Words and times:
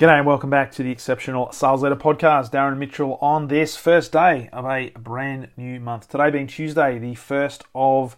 G'day 0.00 0.16
and 0.16 0.26
welcome 0.26 0.48
back 0.48 0.72
to 0.72 0.82
the 0.82 0.90
Exceptional 0.90 1.52
Sales 1.52 1.82
Leader 1.82 1.94
Podcast. 1.94 2.52
Darren 2.52 2.78
Mitchell 2.78 3.18
on 3.20 3.48
this 3.48 3.76
first 3.76 4.12
day 4.12 4.48
of 4.50 4.64
a 4.64 4.92
brand 4.98 5.48
new 5.58 5.78
month. 5.78 6.08
Today 6.08 6.30
being 6.30 6.46
Tuesday, 6.46 6.98
the 6.98 7.12
1st 7.12 7.64
of 7.74 8.16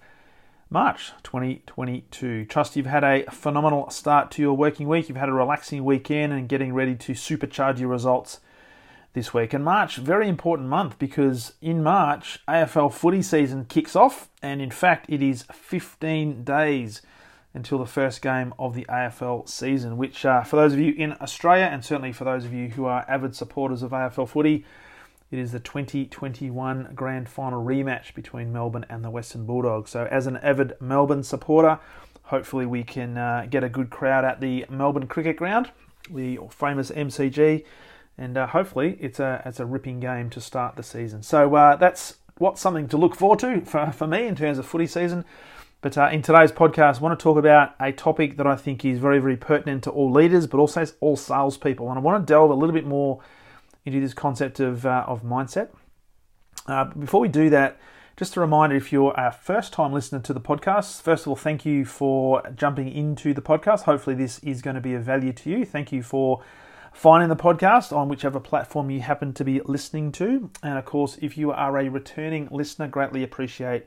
March 0.70 1.10
2022. 1.24 2.44
Trust 2.44 2.76
you've 2.76 2.86
had 2.86 3.02
a 3.02 3.24
phenomenal 3.32 3.90
start 3.90 4.30
to 4.30 4.42
your 4.42 4.56
working 4.56 4.86
week. 4.86 5.08
You've 5.08 5.18
had 5.18 5.28
a 5.28 5.32
relaxing 5.32 5.84
weekend 5.84 6.32
and 6.32 6.48
getting 6.48 6.72
ready 6.72 6.94
to 6.94 7.14
supercharge 7.14 7.80
your 7.80 7.88
results 7.88 8.38
this 9.14 9.34
week. 9.34 9.52
And 9.52 9.64
March, 9.64 9.96
very 9.96 10.28
important 10.28 10.68
month 10.68 11.00
because 11.00 11.54
in 11.60 11.82
March, 11.82 12.38
AFL 12.46 12.92
footy 12.92 13.22
season 13.22 13.64
kicks 13.64 13.96
off, 13.96 14.30
and 14.40 14.62
in 14.62 14.70
fact, 14.70 15.06
it 15.08 15.20
is 15.20 15.46
15 15.52 16.44
days 16.44 17.02
until 17.54 17.78
the 17.78 17.86
first 17.86 18.22
game 18.22 18.54
of 18.58 18.74
the 18.74 18.86
AFL 18.88 19.48
season, 19.48 19.96
which, 19.96 20.24
uh, 20.24 20.42
for 20.42 20.56
those 20.56 20.72
of 20.72 20.78
you 20.78 20.94
in 20.94 21.14
Australia, 21.20 21.64
and 21.64 21.84
certainly 21.84 22.12
for 22.12 22.24
those 22.24 22.44
of 22.44 22.52
you 22.52 22.68
who 22.68 22.86
are 22.86 23.04
avid 23.08 23.36
supporters 23.36 23.82
of 23.82 23.90
AFL 23.90 24.28
footy, 24.28 24.64
it 25.30 25.38
is 25.38 25.52
the 25.52 25.60
2021 25.60 26.90
Grand 26.94 27.28
Final 27.28 27.64
rematch 27.64 28.14
between 28.14 28.52
Melbourne 28.52 28.86
and 28.88 29.04
the 29.04 29.10
Western 29.10 29.46
Bulldogs. 29.46 29.90
So, 29.90 30.06
as 30.10 30.26
an 30.26 30.36
avid 30.38 30.74
Melbourne 30.80 31.22
supporter, 31.22 31.78
hopefully 32.24 32.66
we 32.66 32.84
can 32.84 33.16
uh, 33.16 33.46
get 33.48 33.64
a 33.64 33.68
good 33.68 33.90
crowd 33.90 34.24
at 34.24 34.40
the 34.40 34.66
Melbourne 34.70 35.06
Cricket 35.06 35.36
Ground, 35.36 35.70
the 36.10 36.38
famous 36.50 36.90
MCG, 36.90 37.64
and 38.18 38.36
uh, 38.36 38.46
hopefully 38.46 38.98
it's 39.00 39.20
a 39.20 39.42
it's 39.46 39.60
a 39.60 39.66
ripping 39.66 40.00
game 40.00 40.30
to 40.30 40.40
start 40.40 40.76
the 40.76 40.82
season. 40.82 41.22
So 41.22 41.54
uh, 41.54 41.76
that's 41.76 42.16
what's 42.38 42.60
something 42.60 42.88
to 42.88 42.96
look 42.96 43.14
forward 43.14 43.38
to 43.40 43.60
for, 43.62 43.90
for 43.92 44.06
me 44.06 44.26
in 44.26 44.36
terms 44.36 44.58
of 44.58 44.66
footy 44.66 44.86
season. 44.86 45.24
But 45.82 45.98
uh, 45.98 46.10
in 46.12 46.22
today's 46.22 46.52
podcast, 46.52 46.98
I 46.98 47.00
want 47.00 47.18
to 47.18 47.22
talk 47.22 47.36
about 47.36 47.74
a 47.80 47.90
topic 47.90 48.36
that 48.36 48.46
I 48.46 48.54
think 48.54 48.84
is 48.84 49.00
very, 49.00 49.18
very 49.18 49.36
pertinent 49.36 49.82
to 49.84 49.90
all 49.90 50.12
leaders, 50.12 50.46
but 50.46 50.58
also 50.58 50.86
all 51.00 51.16
salespeople. 51.16 51.88
And 51.88 51.98
I 51.98 52.00
want 52.00 52.24
to 52.24 52.32
delve 52.32 52.50
a 52.50 52.54
little 52.54 52.72
bit 52.72 52.86
more 52.86 53.20
into 53.84 54.00
this 54.00 54.14
concept 54.14 54.60
of, 54.60 54.86
uh, 54.86 55.04
of 55.08 55.24
mindset. 55.24 55.70
Uh, 56.68 56.84
before 56.84 57.20
we 57.20 57.26
do 57.26 57.50
that, 57.50 57.80
just 58.16 58.36
a 58.36 58.40
reminder 58.40 58.76
if 58.76 58.92
you're 58.92 59.12
a 59.16 59.32
first 59.32 59.72
time 59.72 59.92
listener 59.92 60.20
to 60.20 60.32
the 60.32 60.40
podcast, 60.40 61.02
first 61.02 61.24
of 61.24 61.30
all, 61.30 61.36
thank 61.36 61.66
you 61.66 61.84
for 61.84 62.42
jumping 62.54 62.88
into 62.88 63.34
the 63.34 63.42
podcast. 63.42 63.82
Hopefully, 63.82 64.14
this 64.14 64.38
is 64.38 64.62
going 64.62 64.76
to 64.76 64.80
be 64.80 64.94
of 64.94 65.02
value 65.02 65.32
to 65.32 65.50
you. 65.50 65.64
Thank 65.64 65.90
you 65.90 66.04
for 66.04 66.44
finding 66.92 67.28
the 67.28 67.34
podcast 67.34 67.96
on 67.96 68.08
whichever 68.08 68.38
platform 68.38 68.88
you 68.88 69.00
happen 69.00 69.32
to 69.32 69.42
be 69.42 69.60
listening 69.64 70.12
to. 70.12 70.48
And 70.62 70.78
of 70.78 70.84
course, 70.84 71.18
if 71.20 71.36
you 71.36 71.50
are 71.50 71.76
a 71.76 71.88
returning 71.88 72.46
listener, 72.52 72.86
greatly 72.86 73.24
appreciate 73.24 73.86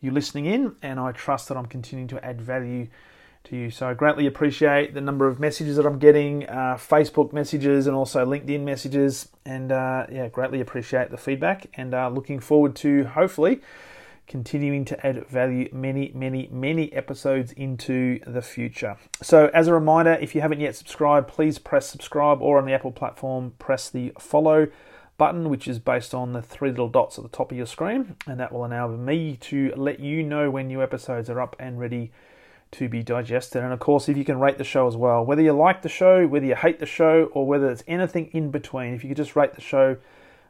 you 0.00 0.10
listening 0.10 0.46
in, 0.46 0.76
and 0.82 1.00
I 1.00 1.12
trust 1.12 1.48
that 1.48 1.56
I'm 1.56 1.66
continuing 1.66 2.08
to 2.08 2.24
add 2.24 2.40
value 2.40 2.88
to 3.44 3.56
you. 3.56 3.70
So 3.70 3.88
I 3.88 3.94
greatly 3.94 4.26
appreciate 4.26 4.94
the 4.94 5.00
number 5.00 5.26
of 5.26 5.40
messages 5.40 5.76
that 5.76 5.86
I'm 5.86 5.98
getting, 5.98 6.46
uh, 6.48 6.76
Facebook 6.76 7.32
messages, 7.32 7.86
and 7.86 7.96
also 7.96 8.24
LinkedIn 8.24 8.62
messages, 8.62 9.28
and 9.44 9.72
uh, 9.72 10.06
yeah, 10.10 10.28
greatly 10.28 10.60
appreciate 10.60 11.10
the 11.10 11.16
feedback, 11.16 11.66
and 11.74 11.94
uh, 11.94 12.08
looking 12.08 12.40
forward 12.40 12.76
to 12.76 13.04
hopefully 13.04 13.60
continuing 14.26 14.84
to 14.84 15.06
add 15.06 15.26
value 15.26 15.68
many, 15.72 16.12
many, 16.14 16.48
many 16.52 16.92
episodes 16.92 17.50
into 17.52 18.20
the 18.26 18.42
future. 18.42 18.96
So, 19.22 19.50
as 19.54 19.66
a 19.66 19.74
reminder, 19.74 20.12
if 20.20 20.34
you 20.34 20.42
haven't 20.42 20.60
yet 20.60 20.76
subscribed, 20.76 21.28
please 21.28 21.58
press 21.58 21.88
subscribe 21.88 22.42
or 22.42 22.58
on 22.58 22.66
the 22.66 22.74
Apple 22.74 22.92
platform, 22.92 23.54
press 23.58 23.88
the 23.88 24.12
follow 24.18 24.68
button, 25.18 25.50
which 25.50 25.68
is 25.68 25.78
based 25.78 26.14
on 26.14 26.32
the 26.32 26.40
three 26.40 26.70
little 26.70 26.88
dots 26.88 27.18
at 27.18 27.24
the 27.24 27.28
top 27.28 27.50
of 27.50 27.56
your 27.56 27.66
screen, 27.66 28.16
and 28.26 28.40
that 28.40 28.52
will 28.52 28.64
enable 28.64 28.96
me 28.96 29.36
to 29.42 29.72
let 29.76 30.00
you 30.00 30.22
know 30.22 30.50
when 30.50 30.68
new 30.68 30.82
episodes 30.82 31.28
are 31.28 31.40
up 31.40 31.54
and 31.58 31.78
ready 31.78 32.10
to 32.70 32.88
be 32.88 33.02
digested. 33.02 33.62
And 33.62 33.72
of 33.72 33.80
course, 33.80 34.08
if 34.08 34.16
you 34.16 34.24
can 34.24 34.40
rate 34.40 34.58
the 34.58 34.64
show 34.64 34.86
as 34.86 34.96
well, 34.96 35.24
whether 35.24 35.42
you 35.42 35.52
like 35.52 35.82
the 35.82 35.88
show, 35.88 36.26
whether 36.26 36.46
you 36.46 36.54
hate 36.54 36.78
the 36.78 36.86
show, 36.86 37.24
or 37.32 37.46
whether 37.46 37.68
it's 37.70 37.84
anything 37.86 38.30
in 38.32 38.50
between, 38.50 38.94
if 38.94 39.02
you 39.02 39.08
could 39.08 39.16
just 39.16 39.36
rate 39.36 39.54
the 39.54 39.60
show, 39.60 39.96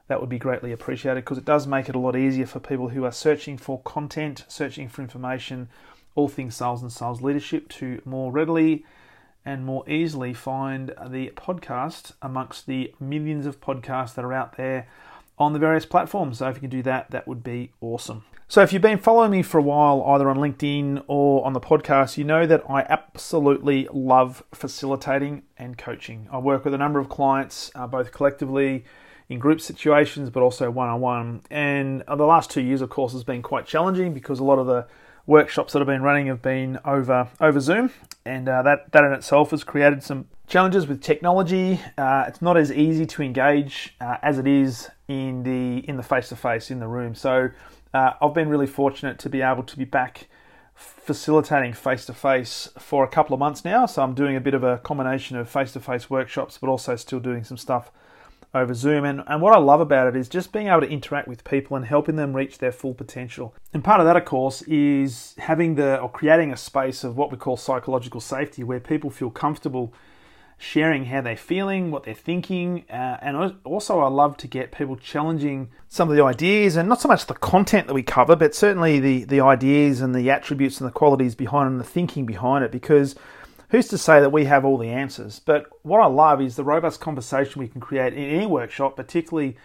that 0.08 0.20
would 0.20 0.30
be 0.30 0.38
greatly 0.38 0.72
appreciated 0.72 1.24
because 1.24 1.38
it 1.38 1.44
does 1.44 1.66
make 1.66 1.88
it 1.88 1.94
a 1.94 1.98
lot 1.98 2.16
easier 2.16 2.46
for 2.46 2.60
people 2.60 2.88
who 2.90 3.04
are 3.04 3.12
searching 3.12 3.56
for 3.56 3.80
content, 3.82 4.44
searching 4.48 4.88
for 4.88 5.02
information, 5.02 5.68
all 6.14 6.28
things 6.28 6.56
sales 6.56 6.82
and 6.82 6.92
sales 6.92 7.22
leadership 7.22 7.68
to 7.68 8.02
more 8.04 8.32
readily 8.32 8.84
and 9.48 9.64
more 9.64 9.88
easily 9.88 10.34
find 10.34 10.88
the 11.08 11.30
podcast 11.30 12.12
amongst 12.20 12.66
the 12.66 12.92
millions 13.00 13.46
of 13.46 13.62
podcasts 13.62 14.14
that 14.14 14.22
are 14.22 14.32
out 14.34 14.58
there 14.58 14.86
on 15.38 15.54
the 15.54 15.58
various 15.58 15.86
platforms. 15.86 16.38
So 16.38 16.50
if 16.50 16.56
you 16.56 16.60
can 16.60 16.70
do 16.70 16.82
that, 16.82 17.10
that 17.12 17.26
would 17.26 17.42
be 17.42 17.72
awesome. 17.80 18.24
So 18.46 18.60
if 18.60 18.74
you've 18.74 18.82
been 18.82 18.98
following 18.98 19.30
me 19.30 19.42
for 19.42 19.56
a 19.56 19.62
while, 19.62 20.04
either 20.06 20.28
on 20.28 20.36
LinkedIn 20.36 21.02
or 21.06 21.46
on 21.46 21.54
the 21.54 21.60
podcast, 21.60 22.18
you 22.18 22.24
know 22.24 22.46
that 22.46 22.62
I 22.68 22.82
absolutely 22.82 23.88
love 23.90 24.42
facilitating 24.52 25.44
and 25.56 25.78
coaching. 25.78 26.28
I 26.30 26.38
work 26.38 26.66
with 26.66 26.74
a 26.74 26.78
number 26.78 26.98
of 26.98 27.08
clients, 27.08 27.70
uh, 27.74 27.86
both 27.86 28.12
collectively 28.12 28.84
in 29.30 29.38
group 29.38 29.62
situations, 29.62 30.28
but 30.28 30.42
also 30.42 30.70
one 30.70 30.90
on 30.90 31.00
one. 31.00 31.42
And 31.50 32.04
the 32.06 32.26
last 32.26 32.50
two 32.50 32.60
years, 32.60 32.82
of 32.82 32.90
course, 32.90 33.12
has 33.14 33.24
been 33.24 33.40
quite 33.40 33.64
challenging 33.64 34.12
because 34.12 34.40
a 34.40 34.44
lot 34.44 34.58
of 34.58 34.66
the 34.66 34.86
workshops 35.28 35.74
that 35.74 35.80
I've 35.80 35.86
been 35.86 36.02
running 36.02 36.26
have 36.26 36.42
been 36.42 36.80
over 36.84 37.28
over 37.40 37.60
Zoom, 37.60 37.92
and 38.24 38.48
uh, 38.48 38.62
that 38.62 38.90
that 38.90 39.04
in 39.04 39.12
itself 39.12 39.52
has 39.52 39.62
created 39.62 40.02
some 40.02 40.26
challenges 40.48 40.88
with 40.88 41.00
technology. 41.00 41.80
Uh, 41.96 42.24
it's 42.26 42.42
not 42.42 42.56
as 42.56 42.72
easy 42.72 43.06
to 43.06 43.22
engage 43.22 43.94
uh, 44.00 44.16
as 44.22 44.38
it 44.38 44.48
is 44.48 44.90
in 45.06 45.44
the 45.44 45.88
in 45.88 45.96
the 45.96 46.02
face 46.02 46.30
to 46.30 46.36
face 46.36 46.70
in 46.72 46.80
the 46.80 46.88
room. 46.88 47.14
So 47.14 47.50
uh, 47.94 48.12
I've 48.20 48.34
been 48.34 48.48
really 48.48 48.66
fortunate 48.66 49.18
to 49.20 49.28
be 49.28 49.42
able 49.42 49.62
to 49.62 49.76
be 49.76 49.84
back 49.84 50.26
facilitating 50.74 51.72
face 51.72 52.06
to 52.06 52.14
face 52.14 52.68
for 52.78 53.04
a 53.04 53.08
couple 53.08 53.34
of 53.34 53.40
months 53.40 53.64
now. 53.64 53.84
So 53.86 54.02
I'm 54.02 54.14
doing 54.14 54.36
a 54.36 54.40
bit 54.40 54.54
of 54.54 54.64
a 54.64 54.78
combination 54.78 55.36
of 55.36 55.48
face 55.48 55.72
to 55.72 55.80
face 55.80 56.08
workshops, 56.08 56.58
but 56.58 56.68
also 56.68 56.96
still 56.96 57.20
doing 57.20 57.44
some 57.44 57.56
stuff 57.56 57.90
over 58.54 58.74
Zoom. 58.74 59.04
And, 59.04 59.22
and 59.26 59.42
what 59.42 59.54
I 59.54 59.58
love 59.58 59.80
about 59.80 60.08
it 60.08 60.16
is 60.16 60.28
just 60.28 60.52
being 60.52 60.68
able 60.68 60.80
to 60.80 60.88
interact 60.88 61.28
with 61.28 61.44
people 61.44 61.76
and 61.76 61.86
helping 61.86 62.16
them 62.16 62.34
reach 62.34 62.58
their 62.58 62.72
full 62.72 62.94
potential. 62.94 63.54
And 63.72 63.84
part 63.84 64.00
of 64.00 64.06
that, 64.06 64.16
of 64.16 64.24
course, 64.24 64.62
is 64.62 65.34
having 65.38 65.74
the 65.74 65.98
or 66.00 66.10
creating 66.10 66.52
a 66.52 66.56
space 66.56 67.04
of 67.04 67.16
what 67.16 67.30
we 67.30 67.36
call 67.36 67.56
psychological 67.56 68.20
safety 68.20 68.64
where 68.64 68.80
people 68.80 69.10
feel 69.10 69.30
comfortable 69.30 69.92
sharing 70.60 71.04
how 71.04 71.20
they're 71.20 71.36
feeling, 71.36 71.92
what 71.92 72.02
they're 72.02 72.14
thinking, 72.14 72.84
uh, 72.90 73.16
and 73.22 73.54
also 73.62 74.00
I 74.00 74.08
love 74.08 74.36
to 74.38 74.48
get 74.48 74.72
people 74.72 74.96
challenging 74.96 75.70
some 75.88 76.10
of 76.10 76.16
the 76.16 76.24
ideas 76.24 76.74
and 76.74 76.88
not 76.88 77.00
so 77.00 77.06
much 77.06 77.26
the 77.26 77.34
content 77.34 77.86
that 77.86 77.94
we 77.94 78.02
cover, 78.02 78.34
but 78.34 78.56
certainly 78.56 78.98
the 78.98 79.24
the 79.24 79.40
ideas 79.40 80.00
and 80.00 80.14
the 80.14 80.28
attributes 80.30 80.80
and 80.80 80.88
the 80.88 80.92
qualities 80.92 81.36
behind 81.36 81.68
and 81.70 81.78
the 81.78 81.84
thinking 81.84 82.26
behind 82.26 82.64
it 82.64 82.72
because 82.72 83.14
who's 83.70 83.88
to 83.88 83.98
say 83.98 84.20
that 84.20 84.32
we 84.32 84.44
have 84.44 84.64
all 84.64 84.78
the 84.78 84.90
answers? 84.90 85.40
But 85.40 85.66
what 85.82 86.00
I 86.00 86.06
love 86.06 86.40
is 86.40 86.56
the 86.56 86.64
robust 86.64 87.00
conversation 87.00 87.60
we 87.60 87.68
can 87.68 87.80
create 87.80 88.14
in 88.14 88.24
any 88.24 88.46
workshop, 88.46 88.96
particularly 88.96 89.56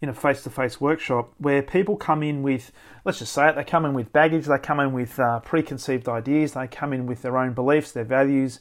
in 0.00 0.08
a 0.08 0.14
face 0.14 0.42
to 0.42 0.50
face 0.50 0.80
workshop, 0.80 1.32
where 1.38 1.62
people 1.62 1.96
come 1.96 2.24
in 2.24 2.42
with, 2.42 2.72
let's 3.04 3.20
just 3.20 3.32
say 3.32 3.48
it, 3.48 3.54
they 3.54 3.62
come 3.62 3.84
in 3.84 3.94
with 3.94 4.12
baggage, 4.12 4.46
they 4.46 4.58
come 4.58 4.80
in 4.80 4.92
with 4.92 5.18
uh, 5.20 5.38
preconceived 5.40 6.08
ideas, 6.08 6.52
they 6.52 6.66
come 6.66 6.92
in 6.92 7.06
with 7.06 7.22
their 7.22 7.38
own 7.38 7.52
beliefs, 7.52 7.92
their 7.92 8.04
values, 8.04 8.58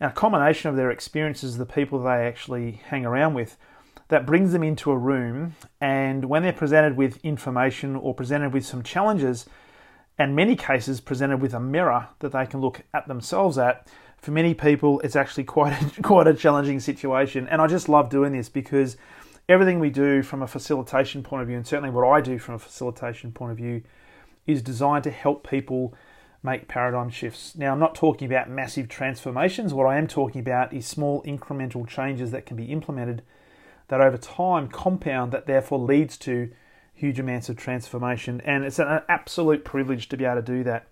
and 0.00 0.10
a 0.10 0.14
combination 0.14 0.68
of 0.68 0.76
their 0.76 0.90
experiences, 0.90 1.58
the 1.58 1.66
people 1.66 2.02
they 2.02 2.26
actually 2.26 2.80
hang 2.88 3.06
around 3.06 3.34
with. 3.34 3.56
That 4.08 4.26
brings 4.26 4.50
them 4.50 4.64
into 4.64 4.90
a 4.90 4.98
room, 4.98 5.54
and 5.80 6.24
when 6.24 6.42
they're 6.42 6.52
presented 6.52 6.96
with 6.96 7.24
information 7.24 7.94
or 7.94 8.12
presented 8.12 8.52
with 8.52 8.66
some 8.66 8.82
challenges, 8.82 9.46
and 10.18 10.34
many 10.34 10.56
cases 10.56 11.00
presented 11.00 11.40
with 11.40 11.54
a 11.54 11.60
mirror 11.60 12.08
that 12.18 12.32
they 12.32 12.46
can 12.46 12.60
look 12.60 12.82
at 12.92 13.06
themselves 13.06 13.56
at, 13.56 13.86
for 14.20 14.30
many 14.32 14.54
people, 14.54 15.00
it's 15.00 15.16
actually 15.16 15.44
quite 15.44 15.80
a, 15.80 16.02
quite 16.02 16.26
a 16.26 16.34
challenging 16.34 16.80
situation. 16.80 17.48
And 17.48 17.60
I 17.60 17.66
just 17.66 17.88
love 17.88 18.10
doing 18.10 18.32
this 18.32 18.48
because 18.48 18.96
everything 19.48 19.80
we 19.80 19.90
do 19.90 20.22
from 20.22 20.42
a 20.42 20.46
facilitation 20.46 21.22
point 21.22 21.42
of 21.42 21.48
view, 21.48 21.56
and 21.56 21.66
certainly 21.66 21.90
what 21.90 22.06
I 22.06 22.20
do 22.20 22.38
from 22.38 22.54
a 22.54 22.58
facilitation 22.58 23.32
point 23.32 23.52
of 23.52 23.58
view, 23.58 23.82
is 24.46 24.62
designed 24.62 25.04
to 25.04 25.10
help 25.10 25.48
people 25.48 25.94
make 26.42 26.68
paradigm 26.68 27.10
shifts. 27.10 27.54
Now, 27.56 27.72
I'm 27.72 27.78
not 27.78 27.94
talking 27.94 28.26
about 28.26 28.48
massive 28.48 28.88
transformations. 28.88 29.74
What 29.74 29.86
I 29.86 29.98
am 29.98 30.06
talking 30.06 30.40
about 30.40 30.72
is 30.72 30.86
small 30.86 31.22
incremental 31.22 31.86
changes 31.86 32.30
that 32.30 32.46
can 32.46 32.56
be 32.56 32.66
implemented 32.66 33.22
that 33.88 34.00
over 34.00 34.16
time 34.16 34.68
compound, 34.68 35.32
that 35.32 35.46
therefore 35.46 35.78
leads 35.78 36.16
to 36.18 36.50
huge 36.94 37.18
amounts 37.18 37.48
of 37.48 37.56
transformation. 37.56 38.40
And 38.44 38.64
it's 38.64 38.78
an 38.78 39.02
absolute 39.08 39.64
privilege 39.64 40.08
to 40.10 40.16
be 40.16 40.24
able 40.24 40.36
to 40.36 40.42
do 40.42 40.62
that. 40.64 40.86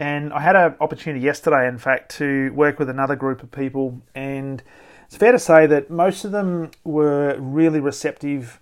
And 0.00 0.32
I 0.32 0.40
had 0.40 0.56
an 0.56 0.76
opportunity 0.80 1.22
yesterday, 1.22 1.68
in 1.68 1.76
fact, 1.76 2.16
to 2.16 2.50
work 2.54 2.78
with 2.78 2.88
another 2.88 3.14
group 3.14 3.42
of 3.42 3.52
people, 3.52 4.00
and 4.14 4.62
it's 5.04 5.16
fair 5.16 5.30
to 5.30 5.38
say 5.38 5.66
that 5.66 5.90
most 5.90 6.24
of 6.24 6.32
them 6.32 6.70
were 6.84 7.36
really 7.38 7.80
receptive 7.80 8.60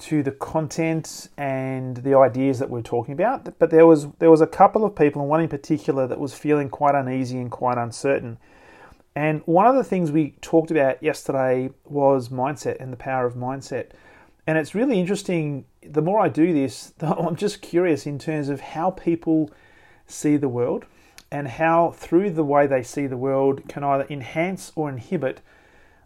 to 0.00 0.22
the 0.24 0.32
content 0.32 1.28
and 1.36 1.98
the 1.98 2.16
ideas 2.16 2.58
that 2.58 2.70
we're 2.70 2.82
talking 2.82 3.12
about. 3.12 3.58
But 3.60 3.70
there 3.70 3.86
was 3.86 4.08
there 4.18 4.32
was 4.32 4.40
a 4.40 4.48
couple 4.48 4.84
of 4.84 4.96
people, 4.96 5.22
and 5.22 5.30
one 5.30 5.40
in 5.40 5.48
particular, 5.48 6.08
that 6.08 6.18
was 6.18 6.34
feeling 6.34 6.68
quite 6.68 6.96
uneasy 6.96 7.38
and 7.38 7.52
quite 7.52 7.78
uncertain. 7.78 8.38
And 9.14 9.42
one 9.44 9.66
of 9.66 9.76
the 9.76 9.84
things 9.84 10.10
we 10.10 10.32
talked 10.40 10.72
about 10.72 11.00
yesterday 11.00 11.70
was 11.84 12.30
mindset 12.30 12.78
and 12.80 12.92
the 12.92 12.96
power 12.96 13.26
of 13.26 13.34
mindset. 13.34 13.90
And 14.44 14.58
it's 14.58 14.74
really 14.74 14.98
interesting. 14.98 15.66
The 15.82 16.02
more 16.02 16.18
I 16.18 16.28
do 16.28 16.52
this, 16.52 16.94
I'm 17.00 17.36
just 17.36 17.62
curious 17.62 18.06
in 18.06 18.18
terms 18.18 18.48
of 18.48 18.60
how 18.60 18.90
people 18.90 19.50
see 20.10 20.36
the 20.36 20.48
world 20.48 20.86
and 21.30 21.46
how, 21.46 21.92
through 21.92 22.30
the 22.30 22.44
way 22.44 22.66
they 22.66 22.82
see 22.82 23.06
the 23.06 23.16
world, 23.16 23.68
can 23.68 23.84
either 23.84 24.06
enhance 24.10 24.72
or 24.74 24.88
inhibit 24.88 25.40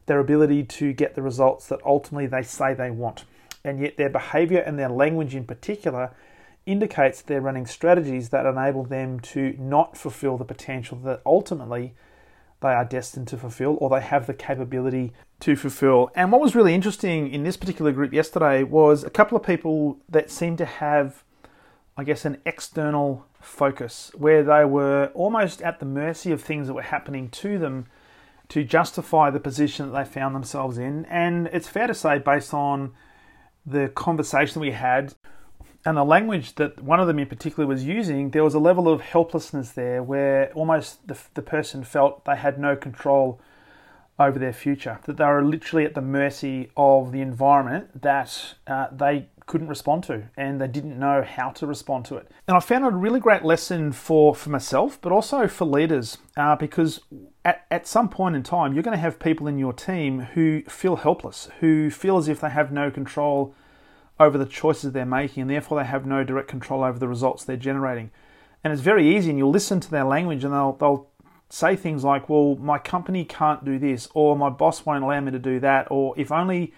their 0.06 0.20
ability 0.20 0.62
to 0.64 0.92
get 0.92 1.14
the 1.14 1.22
results 1.22 1.66
that 1.68 1.80
ultimately 1.84 2.26
they 2.26 2.42
say 2.42 2.74
they 2.74 2.90
want. 2.90 3.24
And 3.64 3.80
yet, 3.80 3.96
their 3.96 4.10
behavior 4.10 4.60
and 4.60 4.78
their 4.78 4.90
language 4.90 5.34
in 5.34 5.44
particular 5.44 6.10
indicates 6.66 7.22
they're 7.22 7.40
running 7.40 7.66
strategies 7.66 8.28
that 8.30 8.46
enable 8.46 8.84
them 8.84 9.20
to 9.20 9.54
not 9.58 9.96
fulfill 9.96 10.36
the 10.36 10.44
potential 10.44 10.98
that 10.98 11.22
ultimately 11.24 11.94
they 12.60 12.70
are 12.70 12.84
destined 12.84 13.28
to 13.28 13.36
fulfill 13.36 13.76
or 13.80 13.90
they 13.90 14.00
have 14.00 14.26
the 14.26 14.34
capability 14.34 15.12
to 15.40 15.56
fulfill. 15.56 16.10
And 16.14 16.32
what 16.32 16.40
was 16.40 16.54
really 16.54 16.74
interesting 16.74 17.30
in 17.30 17.44
this 17.44 17.56
particular 17.56 17.92
group 17.92 18.12
yesterday 18.12 18.62
was 18.62 19.04
a 19.04 19.10
couple 19.10 19.36
of 19.36 19.44
people 19.44 19.98
that 20.08 20.30
seemed 20.30 20.58
to 20.58 20.64
have, 20.64 21.22
I 21.96 22.04
guess, 22.04 22.24
an 22.24 22.38
external 22.44 23.26
focus 23.40 24.10
where 24.16 24.42
they 24.42 24.64
were 24.64 25.10
almost 25.14 25.62
at 25.62 25.78
the 25.78 25.86
mercy 25.86 26.32
of 26.32 26.42
things 26.42 26.66
that 26.66 26.74
were 26.74 26.82
happening 26.82 27.28
to 27.30 27.58
them 27.58 27.86
to 28.48 28.64
justify 28.64 29.30
the 29.30 29.40
position 29.40 29.90
that 29.90 30.04
they 30.04 30.10
found 30.10 30.34
themselves 30.34 30.76
in. 30.76 31.04
And 31.06 31.48
it's 31.52 31.68
fair 31.68 31.86
to 31.86 31.94
say, 31.94 32.18
based 32.18 32.52
on 32.52 32.92
the 33.64 33.88
conversation 33.88 34.60
we 34.60 34.72
had 34.72 35.14
and 35.86 35.96
the 35.96 36.04
language 36.04 36.54
that 36.56 36.82
one 36.82 36.98
of 36.98 37.06
them 37.06 37.18
in 37.18 37.26
particular 37.26 37.66
was 37.66 37.84
using, 37.84 38.30
there 38.30 38.44
was 38.44 38.54
a 38.54 38.58
level 38.58 38.88
of 38.88 39.00
helplessness 39.00 39.70
there 39.70 40.02
where 40.02 40.50
almost 40.54 41.06
the, 41.06 41.18
the 41.34 41.42
person 41.42 41.84
felt 41.84 42.24
they 42.24 42.36
had 42.36 42.58
no 42.58 42.74
control 42.74 43.40
over 44.18 44.38
their 44.38 44.52
future, 44.52 44.98
that 45.04 45.16
they 45.16 45.24
were 45.24 45.44
literally 45.44 45.84
at 45.84 45.94
the 45.94 46.00
mercy 46.00 46.70
of 46.76 47.10
the 47.12 47.20
environment 47.20 48.00
that 48.00 48.54
uh, 48.66 48.86
they 48.92 49.26
couldn't 49.46 49.68
respond 49.68 50.02
to 50.04 50.24
and 50.36 50.60
they 50.60 50.66
didn't 50.66 50.98
know 50.98 51.22
how 51.22 51.50
to 51.50 51.66
respond 51.66 52.04
to 52.06 52.16
it. 52.16 52.30
And 52.48 52.56
I 52.56 52.60
found 52.60 52.84
it 52.84 52.92
a 52.92 52.96
really 52.96 53.20
great 53.20 53.44
lesson 53.44 53.92
for, 53.92 54.34
for 54.34 54.50
myself, 54.50 54.98
but 55.00 55.12
also 55.12 55.46
for 55.46 55.64
leaders, 55.66 56.18
uh, 56.36 56.56
because 56.56 57.00
at, 57.44 57.66
at 57.70 57.86
some 57.86 58.08
point 58.08 58.36
in 58.36 58.42
time, 58.42 58.72
you're 58.72 58.82
going 58.82 58.96
to 58.96 59.00
have 59.00 59.18
people 59.18 59.46
in 59.46 59.58
your 59.58 59.72
team 59.72 60.20
who 60.20 60.62
feel 60.62 60.96
helpless, 60.96 61.48
who 61.60 61.90
feel 61.90 62.16
as 62.16 62.28
if 62.28 62.40
they 62.40 62.50
have 62.50 62.72
no 62.72 62.90
control 62.90 63.54
over 64.18 64.38
the 64.38 64.46
choices 64.46 64.92
they're 64.92 65.04
making, 65.04 65.42
and 65.42 65.50
therefore 65.50 65.78
they 65.78 65.86
have 65.86 66.06
no 66.06 66.24
direct 66.24 66.48
control 66.48 66.82
over 66.82 66.98
the 66.98 67.08
results 67.08 67.44
they're 67.44 67.56
generating. 67.56 68.10
And 68.62 68.72
it's 68.72 68.82
very 68.82 69.14
easy, 69.14 69.30
and 69.30 69.38
you'll 69.38 69.50
listen 69.50 69.80
to 69.80 69.90
their 69.90 70.04
language, 70.04 70.44
and 70.44 70.54
they'll, 70.54 70.72
they'll 70.72 71.10
say 71.50 71.76
things 71.76 72.04
like, 72.04 72.28
Well, 72.28 72.56
my 72.56 72.78
company 72.78 73.24
can't 73.24 73.64
do 73.64 73.78
this, 73.78 74.08
or 74.14 74.36
my 74.36 74.48
boss 74.48 74.86
won't 74.86 75.04
allow 75.04 75.20
me 75.20 75.32
to 75.32 75.38
do 75.38 75.60
that, 75.60 75.88
or 75.90 76.14
if 76.16 76.32
only 76.32 76.72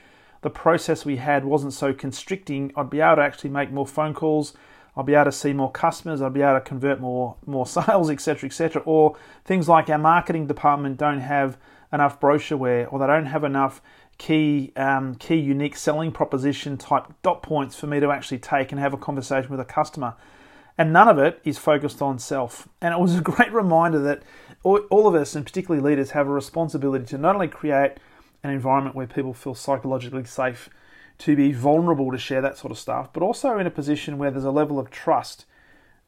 the 0.46 0.50
process 0.50 1.04
we 1.04 1.16
had 1.16 1.44
wasn't 1.44 1.72
so 1.72 1.93
constricting, 1.93 2.72
I'd 2.76 2.88
be 2.88 3.00
able 3.00 3.16
to 3.16 3.22
actually 3.22 3.50
make 3.50 3.72
more 3.72 3.84
phone 3.84 4.14
calls. 4.14 4.54
I'll 4.96 5.02
be 5.02 5.14
able 5.14 5.25
to 5.25 5.32
see 5.32 5.52
more 5.52 5.72
customers. 5.72 6.22
I'll 6.22 6.31
be 6.31 6.40
able 6.40 6.54
to 6.54 6.60
convert 6.60 7.00
more 7.00 7.34
more 7.46 7.66
sales, 7.76 8.10
etc., 8.10 8.46
etc. 8.46 8.81
Or 8.82 9.16
things 9.44 9.69
like 9.69 9.90
our 9.90 9.98
marketing 9.98 10.46
department 10.46 10.98
don't 10.98 11.19
have 11.19 11.58
enough 11.93 12.20
brochureware, 12.20 12.87
or 12.93 13.00
they 13.00 13.08
don't 13.08 13.26
have 13.26 13.43
enough 13.43 13.82
key 14.19 14.72
um, 14.76 15.16
key 15.16 15.34
unique 15.34 15.76
selling 15.76 16.12
proposition 16.12 16.76
type 16.76 17.06
dot 17.25 17.43
points 17.43 17.75
for 17.75 17.88
me 17.88 17.98
to 17.98 18.12
actually 18.12 18.38
take 18.38 18.70
and 18.70 18.81
have 18.81 18.94
a 18.94 18.96
conversation 18.96 19.50
with 19.50 19.58
a 19.58 19.64
customer. 19.64 20.14
And 20.78 20.93
none 20.93 21.08
of 21.08 21.19
it 21.19 21.40
is 21.43 21.58
focused 21.58 22.00
on 22.00 22.20
self. 22.20 22.69
And 22.81 22.94
it 22.94 23.00
was 23.00 23.16
a 23.16 23.20
great 23.32 23.52
reminder 23.52 23.98
that 23.98 24.22
all, 24.62 24.78
all 24.90 25.08
of 25.08 25.16
us, 25.16 25.34
and 25.34 25.44
particularly 25.44 25.82
leaders, 25.82 26.12
have 26.12 26.28
a 26.28 26.31
responsibility 26.31 27.04
to 27.06 27.19
not 27.19 27.34
only 27.34 27.48
create 27.48 27.98
an 28.46 28.54
environment 28.54 28.96
where 28.96 29.06
people 29.06 29.34
feel 29.34 29.54
psychologically 29.54 30.25
safe 30.25 30.69
to 31.19 31.34
be 31.34 31.52
vulnerable 31.52 32.10
to 32.12 32.19
share 32.19 32.43
that 32.43 32.58
sort 32.58 32.70
of 32.70 32.78
stuff, 32.78 33.12
but 33.12 33.22
also 33.22 33.58
in 33.58 33.66
a 33.66 33.70
position 33.70 34.19
where 34.19 34.31
there's 34.31 34.44
a 34.44 34.50
level 34.50 34.78
of 34.78 34.90
trust 34.90 35.46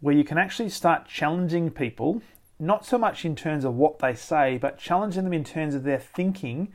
where 0.00 0.14
you 0.14 0.25
can 0.25 0.38
actually 0.38 0.69
start 0.69 1.08
challenging 1.08 1.70
people, 1.70 2.23
not 2.58 2.85
so 2.85 2.99
much 2.99 3.25
in 3.25 3.35
terms 3.35 3.64
of 3.64 3.75
what 3.75 3.99
they 3.99 4.14
say, 4.14 4.58
but 4.58 4.79
challenging 4.79 5.25
them 5.25 5.32
in 5.32 5.44
terms 5.44 5.75
of 5.75 5.82
their 5.82 5.99
thinking 5.99 6.73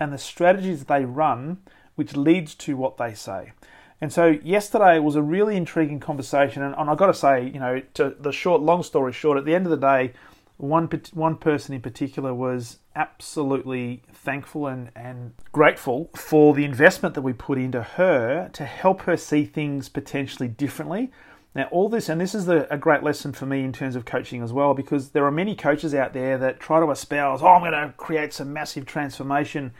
and 0.00 0.12
the 0.12 0.18
strategies 0.18 0.84
they 0.84 1.04
run, 1.04 1.58
which 1.94 2.16
leads 2.16 2.54
to 2.54 2.76
what 2.76 2.96
they 2.96 3.14
say. 3.14 3.52
And 4.00 4.12
so 4.12 4.38
yesterday 4.42 4.98
was 4.98 5.14
a 5.14 5.22
really 5.22 5.56
intriguing 5.56 6.00
conversation, 6.00 6.62
and, 6.62 6.74
I've 6.74 6.98
got 6.98 7.06
to 7.06 7.14
say, 7.14 7.44
you 7.46 7.60
know, 7.60 7.80
to 7.94 8.16
the 8.18 8.32
short, 8.32 8.60
long 8.60 8.82
story 8.82 9.12
short, 9.12 9.38
at 9.38 9.44
the 9.44 9.54
end 9.54 9.66
of 9.66 9.70
the 9.70 9.76
day, 9.76 10.12
one 10.56 10.88
one 11.12 11.36
person 11.36 11.74
in 11.74 11.80
particular 11.80 12.32
was 12.32 12.78
absolutely 12.94 14.02
thankful 14.12 14.68
and, 14.68 14.90
and 14.94 15.34
grateful 15.52 16.10
for 16.14 16.54
the 16.54 16.64
investment 16.64 17.14
that 17.14 17.22
we 17.22 17.32
put 17.32 17.58
into 17.58 17.82
her 17.82 18.48
to 18.52 18.64
help 18.64 19.02
her 19.02 19.16
see 19.16 19.44
things 19.44 19.88
potentially 19.88 20.48
differently. 20.48 21.10
Now, 21.56 21.68
all 21.70 21.88
this, 21.88 22.08
and 22.08 22.20
this 22.20 22.34
is 22.34 22.46
the, 22.46 22.72
a 22.72 22.78
great 22.78 23.02
lesson 23.02 23.32
for 23.32 23.46
me 23.46 23.62
in 23.62 23.72
terms 23.72 23.94
of 23.94 24.04
coaching 24.04 24.42
as 24.42 24.52
well, 24.52 24.74
because 24.74 25.10
there 25.10 25.24
are 25.24 25.30
many 25.30 25.54
coaches 25.54 25.94
out 25.94 26.12
there 26.12 26.36
that 26.38 26.58
try 26.58 26.80
to 26.80 26.90
espouse, 26.90 27.42
oh, 27.42 27.46
I'm 27.46 27.60
going 27.60 27.72
to 27.72 27.94
create 27.96 28.32
some 28.32 28.52
massive 28.52 28.86
transformation. 28.86 29.72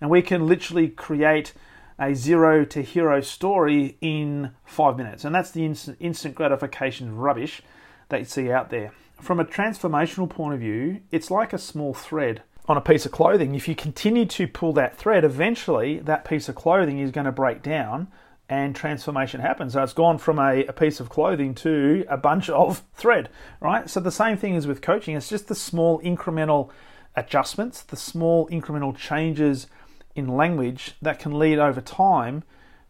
And 0.00 0.08
we 0.08 0.22
can 0.22 0.46
literally 0.46 0.88
create 0.88 1.52
a 1.98 2.14
zero 2.14 2.64
to 2.66 2.82
hero 2.82 3.20
story 3.20 3.96
in 4.00 4.52
five 4.64 4.96
minutes. 4.96 5.24
And 5.24 5.34
that's 5.34 5.50
the 5.50 5.64
instant, 5.64 5.96
instant 5.98 6.34
gratification 6.34 7.16
rubbish 7.16 7.62
that 8.08 8.20
you 8.20 8.26
see 8.26 8.50
out 8.50 8.70
there 8.70 8.92
from 9.20 9.40
a 9.40 9.44
transformational 9.44 10.28
point 10.28 10.54
of 10.54 10.60
view, 10.60 11.00
it's 11.10 11.30
like 11.30 11.52
a 11.52 11.58
small 11.58 11.94
thread 11.94 12.42
on 12.68 12.76
a 12.76 12.80
piece 12.80 13.06
of 13.06 13.12
clothing. 13.12 13.54
If 13.54 13.68
you 13.68 13.74
continue 13.74 14.26
to 14.26 14.46
pull 14.46 14.72
that 14.74 14.96
thread, 14.96 15.24
eventually 15.24 15.98
that 16.00 16.24
piece 16.24 16.48
of 16.48 16.54
clothing 16.54 16.98
is 16.98 17.10
going 17.10 17.24
to 17.24 17.32
break 17.32 17.62
down 17.62 18.08
and 18.48 18.76
transformation 18.76 19.40
happens. 19.40 19.72
So 19.72 19.82
it's 19.82 19.92
gone 19.92 20.18
from 20.18 20.38
a, 20.38 20.64
a, 20.66 20.72
piece 20.72 21.00
of 21.00 21.08
clothing 21.08 21.54
to 21.56 22.04
a 22.08 22.16
bunch 22.16 22.48
of 22.48 22.82
thread, 22.94 23.28
right? 23.60 23.90
So 23.90 24.00
the 24.00 24.12
same 24.12 24.36
thing 24.36 24.54
is 24.54 24.66
with 24.66 24.82
coaching. 24.82 25.16
It's 25.16 25.28
just 25.28 25.48
the 25.48 25.54
small 25.54 26.00
incremental 26.00 26.70
adjustments, 27.16 27.82
the 27.82 27.96
small 27.96 28.48
incremental 28.48 28.96
changes 28.96 29.66
in 30.14 30.28
language 30.28 30.94
that 31.02 31.18
can 31.18 31.38
lead 31.38 31.58
over 31.58 31.80
time 31.80 32.44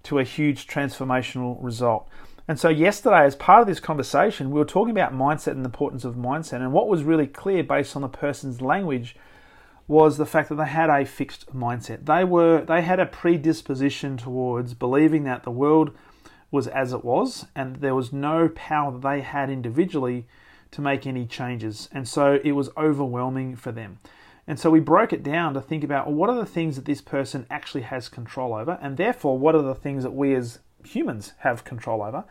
to 0.04 0.18
a 0.18 0.24
huge 0.24 0.66
transformational 0.66 1.58
result. 1.60 2.08
And 2.48 2.60
so, 2.60 2.68
yesterday, 2.68 3.24
as 3.24 3.34
part 3.34 3.62
of 3.62 3.66
this 3.66 3.80
conversation, 3.80 4.50
we 4.50 4.58
were 4.60 4.64
talking 4.64 4.92
about 4.92 5.12
mindset 5.12 5.52
and 5.52 5.64
the 5.64 5.68
importance 5.68 6.04
of 6.04 6.14
mindset. 6.14 6.60
And 6.60 6.72
what 6.72 6.88
was 6.88 7.02
really 7.02 7.26
clear 7.26 7.64
based 7.64 7.96
on 7.96 8.02
the 8.02 8.08
person's 8.08 8.60
language 8.60 9.16
was 9.88 10.16
the 10.16 10.26
fact 10.26 10.48
that 10.48 10.56
they 10.56 10.66
had 10.66 10.90
a 10.90 11.04
fixed 11.04 11.54
mindset. 11.54 12.06
They 12.06 12.24
were 12.24 12.64
they 12.64 12.82
had 12.82 13.00
a 13.00 13.06
predisposition 13.06 14.16
towards 14.16 14.74
believing 14.74 15.24
that 15.24 15.42
the 15.42 15.50
world 15.50 15.90
was 16.50 16.68
as 16.68 16.92
it 16.92 17.04
was, 17.04 17.46
and 17.54 17.76
there 17.76 17.94
was 17.94 18.12
no 18.12 18.48
power 18.48 18.92
that 18.92 19.02
they 19.02 19.20
had 19.20 19.50
individually 19.50 20.26
to 20.70 20.80
make 20.80 21.06
any 21.06 21.26
changes. 21.26 21.88
And 21.92 22.06
so 22.06 22.38
it 22.44 22.52
was 22.52 22.70
overwhelming 22.76 23.56
for 23.56 23.72
them. 23.72 23.98
And 24.48 24.58
so 24.58 24.70
we 24.70 24.78
broke 24.78 25.12
it 25.12 25.24
down 25.24 25.54
to 25.54 25.60
think 25.60 25.82
about 25.82 26.06
well, 26.06 26.14
what 26.14 26.30
are 26.30 26.36
the 26.36 26.46
things 26.46 26.76
that 26.76 26.84
this 26.84 27.00
person 27.00 27.46
actually 27.50 27.82
has 27.82 28.08
control 28.08 28.54
over, 28.54 28.78
and 28.80 28.96
therefore, 28.96 29.36
what 29.36 29.56
are 29.56 29.62
the 29.62 29.74
things 29.74 30.04
that 30.04 30.12
we 30.12 30.34
as 30.34 30.60
humans 30.86 31.32
have 31.38 31.64
control 31.64 32.02
over, 32.02 32.24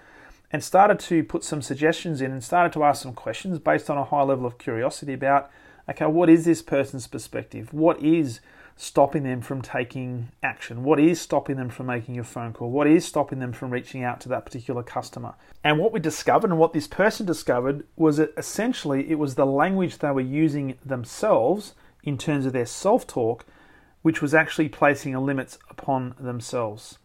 and 0.52 0.64
started 0.64 1.00
to 1.00 1.24
put 1.24 1.44
some 1.44 1.62
suggestions 1.62 2.22
in 2.22 2.32
and 2.32 2.44
started 2.44 2.74
to 2.74 2.84
ask 2.84 3.04
some 3.04 3.14
questions 3.14 3.60
based 3.60 3.90
on 3.90 3.98
a 3.98 4.06
high 4.06 4.24
level 4.24 4.46
of 4.46 4.58
curiosity 4.58 5.14
about 5.14 5.50
okay, 5.90 6.06
what 6.06 6.30
is 6.30 6.46
this 6.46 6.62
person's 6.62 7.08
perspective? 7.08 7.72
What 7.74 8.02
is 8.02 8.40
stopping 8.76 9.24
them 9.24 9.42
from 9.42 9.62
taking 9.62 10.30
action? 10.44 10.84
What 10.84 11.00
is 11.00 11.22
stopping 11.22 11.56
them 11.56 11.70
from 11.70 11.86
making 11.86 12.20
a 12.20 12.24
phone 12.24 12.54
call? 12.54 12.72
What 12.72 12.88
is 12.88 13.06
stopping 13.06 13.40
them 13.40 13.54
from 13.54 13.72
reaching 13.72 14.04
out 14.04 14.20
to 14.22 14.30
that 14.30 14.46
particular 14.46 14.84
customer? 14.84 15.36
And 15.64 15.80
what 15.80 15.92
we 15.92 16.00
discovered 16.00 16.50
and 16.50 16.60
what 16.60 16.74
this 16.74 16.88
person 16.88 17.26
discovered 17.26 17.86
was 17.96 18.18
that 18.18 18.34
essentially 18.38 19.10
it 19.10 19.20
was 19.20 19.36
the 19.36 19.46
language 19.46 20.00
they 20.00 20.12
were 20.12 20.22
using 20.22 20.78
themselves 20.84 21.74
in 22.04 22.18
terms 22.18 22.46
of 22.46 22.54
their 22.54 22.66
self 22.66 23.08
talk, 23.08 23.46
which 24.02 24.22
was 24.22 24.34
actually 24.34 24.70
placing 24.70 25.16
a 25.16 25.22
limit 25.22 25.58
upon 25.70 26.16
themselves. 26.20 26.98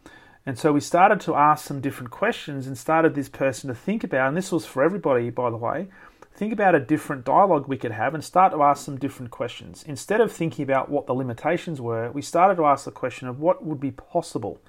And 0.51 0.59
so 0.59 0.73
we 0.73 0.81
started 0.81 1.21
to 1.21 1.37
ask 1.37 1.65
some 1.65 1.81
different 1.81 2.11
questions 2.11 2.67
and 2.67 2.77
started 2.77 3.15
this 3.15 3.29
person 3.29 3.69
to 3.69 3.75
think 3.75 4.03
about, 4.03 4.27
and 4.27 4.37
this 4.37 4.51
was 4.51 4.67
for 4.67 4.83
everybody, 4.83 5.31
by 5.31 5.49
the 5.49 5.57
way, 5.57 5.87
think 6.35 6.53
about 6.53 6.75
a 6.75 6.81
different 6.81 7.25
dialogue 7.25 7.69
we 7.69 7.77
could 7.77 7.93
have 7.93 8.15
and 8.15 8.25
start 8.25 8.53
to 8.53 8.65
ask 8.65 8.85
some 8.85 8.99
different 8.99 9.31
questions. 9.31 9.85
Instead 9.87 10.21
of 10.21 10.33
thinking 10.33 10.65
about 10.65 10.91
what 10.91 11.07
the 11.07 11.15
limitations 11.15 11.81
were, 11.81 12.11
we 12.11 12.21
started 12.21 12.57
to 12.57 12.65
ask 12.65 12.85
the 12.85 12.91
question 12.91 13.29
of 13.29 13.39
what 13.39 13.65
would 13.65 13.79
be 13.79 13.93
possible. 13.93 14.61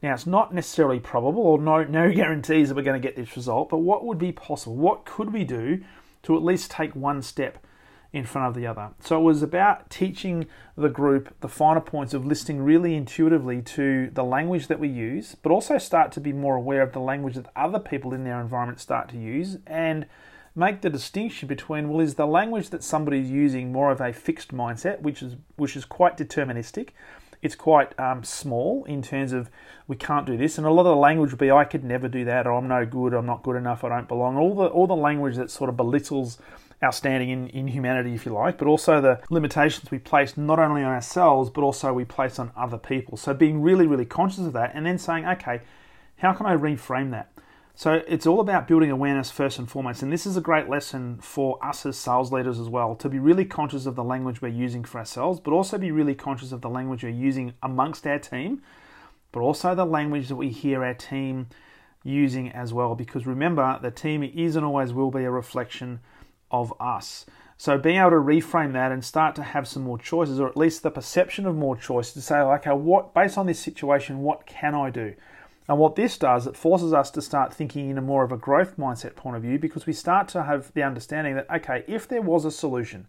Now, 0.00 0.14
it's 0.14 0.28
not 0.28 0.54
necessarily 0.54 1.00
probable 1.00 1.42
or 1.42 1.58
no, 1.58 1.82
no 1.82 2.12
guarantees 2.14 2.68
that 2.68 2.76
we're 2.76 2.82
going 2.82 3.02
to 3.02 3.04
get 3.04 3.16
this 3.16 3.34
result, 3.34 3.68
but 3.68 3.78
what 3.78 4.04
would 4.04 4.18
be 4.18 4.30
possible? 4.30 4.76
What 4.76 5.06
could 5.06 5.32
we 5.32 5.42
do 5.42 5.82
to 6.22 6.36
at 6.36 6.44
least 6.44 6.70
take 6.70 6.94
one 6.94 7.20
step 7.20 7.65
in 8.16 8.24
front 8.24 8.48
of 8.48 8.54
the 8.54 8.66
other. 8.66 8.88
So 8.98 9.18
it 9.18 9.22
was 9.22 9.42
about 9.42 9.90
teaching 9.90 10.46
the 10.74 10.88
group 10.88 11.34
the 11.40 11.50
finer 11.50 11.82
points 11.82 12.14
of 12.14 12.24
listening 12.24 12.62
really 12.62 12.94
intuitively 12.94 13.60
to 13.60 14.08
the 14.10 14.24
language 14.24 14.68
that 14.68 14.80
we 14.80 14.88
use, 14.88 15.36
but 15.42 15.52
also 15.52 15.76
start 15.76 16.12
to 16.12 16.20
be 16.20 16.32
more 16.32 16.56
aware 16.56 16.80
of 16.80 16.94
the 16.94 16.98
language 16.98 17.34
that 17.34 17.50
other 17.54 17.78
people 17.78 18.14
in 18.14 18.24
their 18.24 18.40
environment 18.40 18.80
start 18.80 19.10
to 19.10 19.18
use 19.18 19.58
and 19.66 20.06
make 20.54 20.80
the 20.80 20.88
distinction 20.88 21.46
between 21.46 21.90
well 21.90 22.00
is 22.00 22.14
the 22.14 22.26
language 22.26 22.70
that 22.70 22.82
somebody's 22.82 23.30
using 23.30 23.70
more 23.70 23.92
of 23.92 24.00
a 24.00 24.14
fixed 24.14 24.50
mindset 24.50 25.02
which 25.02 25.22
is 25.22 25.36
which 25.56 25.76
is 25.76 25.84
quite 25.84 26.16
deterministic. 26.16 26.90
It's 27.42 27.54
quite 27.54 27.98
um, 28.00 28.24
small 28.24 28.84
in 28.86 29.02
terms 29.02 29.34
of 29.34 29.50
we 29.86 29.96
can't 29.96 30.24
do 30.24 30.38
this. 30.38 30.56
And 30.56 30.66
a 30.66 30.70
lot 30.70 30.86
of 30.86 30.96
the 30.96 30.96
language 30.96 31.32
would 31.32 31.38
be 31.38 31.50
i 31.50 31.64
could 31.64 31.84
never 31.84 32.08
do 32.08 32.24
that 32.24 32.46
or 32.46 32.52
i'm 32.52 32.66
no 32.66 32.86
good 32.86 33.12
i'm 33.12 33.26
not 33.26 33.42
good 33.42 33.56
enough 33.56 33.84
i 33.84 33.90
don't 33.90 34.08
belong. 34.08 34.38
All 34.38 34.54
the 34.54 34.68
all 34.68 34.86
the 34.86 34.96
language 34.96 35.36
that 35.36 35.50
sort 35.50 35.68
of 35.68 35.76
belittles 35.76 36.38
our 36.82 36.92
standing 36.92 37.30
in, 37.30 37.48
in 37.48 37.68
humanity, 37.68 38.14
if 38.14 38.26
you 38.26 38.32
like, 38.32 38.58
but 38.58 38.68
also 38.68 39.00
the 39.00 39.20
limitations 39.30 39.90
we 39.90 39.98
place 39.98 40.36
not 40.36 40.58
only 40.58 40.82
on 40.82 40.92
ourselves, 40.92 41.48
but 41.50 41.62
also 41.62 41.92
we 41.92 42.04
place 42.04 42.38
on 42.38 42.52
other 42.56 42.78
people. 42.78 43.16
So 43.16 43.32
being 43.32 43.62
really, 43.62 43.86
really 43.86 44.04
conscious 44.04 44.46
of 44.46 44.52
that 44.52 44.72
and 44.74 44.84
then 44.84 44.98
saying, 44.98 45.26
okay, 45.26 45.62
how 46.18 46.32
can 46.32 46.46
I 46.46 46.54
reframe 46.54 47.10
that? 47.12 47.32
So 47.78 48.02
it's 48.08 48.26
all 48.26 48.40
about 48.40 48.66
building 48.66 48.90
awareness 48.90 49.30
first 49.30 49.58
and 49.58 49.70
foremost. 49.70 50.02
And 50.02 50.10
this 50.10 50.24
is 50.24 50.36
a 50.36 50.40
great 50.40 50.66
lesson 50.66 51.18
for 51.20 51.62
us 51.62 51.84
as 51.84 51.98
sales 51.98 52.32
leaders 52.32 52.58
as 52.58 52.70
well 52.70 52.94
to 52.96 53.08
be 53.10 53.18
really 53.18 53.44
conscious 53.44 53.84
of 53.84 53.96
the 53.96 54.04
language 54.04 54.40
we're 54.40 54.48
using 54.48 54.82
for 54.82 54.98
ourselves, 54.98 55.40
but 55.40 55.52
also 55.52 55.76
be 55.76 55.90
really 55.90 56.14
conscious 56.14 56.52
of 56.52 56.62
the 56.62 56.70
language 56.70 57.02
we're 57.02 57.10
using 57.10 57.52
amongst 57.62 58.06
our 58.06 58.18
team, 58.18 58.62
but 59.30 59.40
also 59.40 59.74
the 59.74 59.84
language 59.84 60.28
that 60.28 60.36
we 60.36 60.48
hear 60.48 60.82
our 60.82 60.94
team 60.94 61.48
using 62.02 62.50
as 62.52 62.72
well. 62.72 62.94
Because 62.94 63.26
remember, 63.26 63.78
the 63.82 63.90
team 63.90 64.22
is 64.22 64.56
and 64.56 64.64
always 64.64 64.94
will 64.94 65.10
be 65.10 65.24
a 65.24 65.30
reflection 65.30 66.00
of 66.50 66.72
us. 66.80 67.26
So 67.58 67.78
being 67.78 67.98
able 67.98 68.10
to 68.10 68.16
reframe 68.16 68.74
that 68.74 68.92
and 68.92 69.04
start 69.04 69.34
to 69.36 69.42
have 69.42 69.66
some 69.66 69.82
more 69.82 69.98
choices, 69.98 70.38
or 70.38 70.48
at 70.48 70.56
least 70.56 70.82
the 70.82 70.90
perception 70.90 71.46
of 71.46 71.56
more 71.56 71.76
choice, 71.76 72.12
to 72.12 72.20
say, 72.20 72.36
okay, 72.36 72.72
what 72.72 73.14
based 73.14 73.38
on 73.38 73.46
this 73.46 73.58
situation, 73.58 74.20
what 74.20 74.46
can 74.46 74.74
I 74.74 74.90
do? 74.90 75.14
And 75.68 75.78
what 75.78 75.96
this 75.96 76.16
does, 76.16 76.46
it 76.46 76.56
forces 76.56 76.92
us 76.92 77.10
to 77.12 77.22
start 77.22 77.52
thinking 77.52 77.90
in 77.90 77.98
a 77.98 78.02
more 78.02 78.22
of 78.22 78.30
a 78.30 78.36
growth 78.36 78.76
mindset 78.76 79.16
point 79.16 79.36
of 79.36 79.42
view 79.42 79.58
because 79.58 79.86
we 79.86 79.92
start 79.92 80.28
to 80.28 80.44
have 80.44 80.72
the 80.74 80.82
understanding 80.82 81.34
that, 81.34 81.50
okay, 81.50 81.82
if 81.88 82.06
there 82.06 82.22
was 82.22 82.44
a 82.44 82.50
solution, 82.50 83.06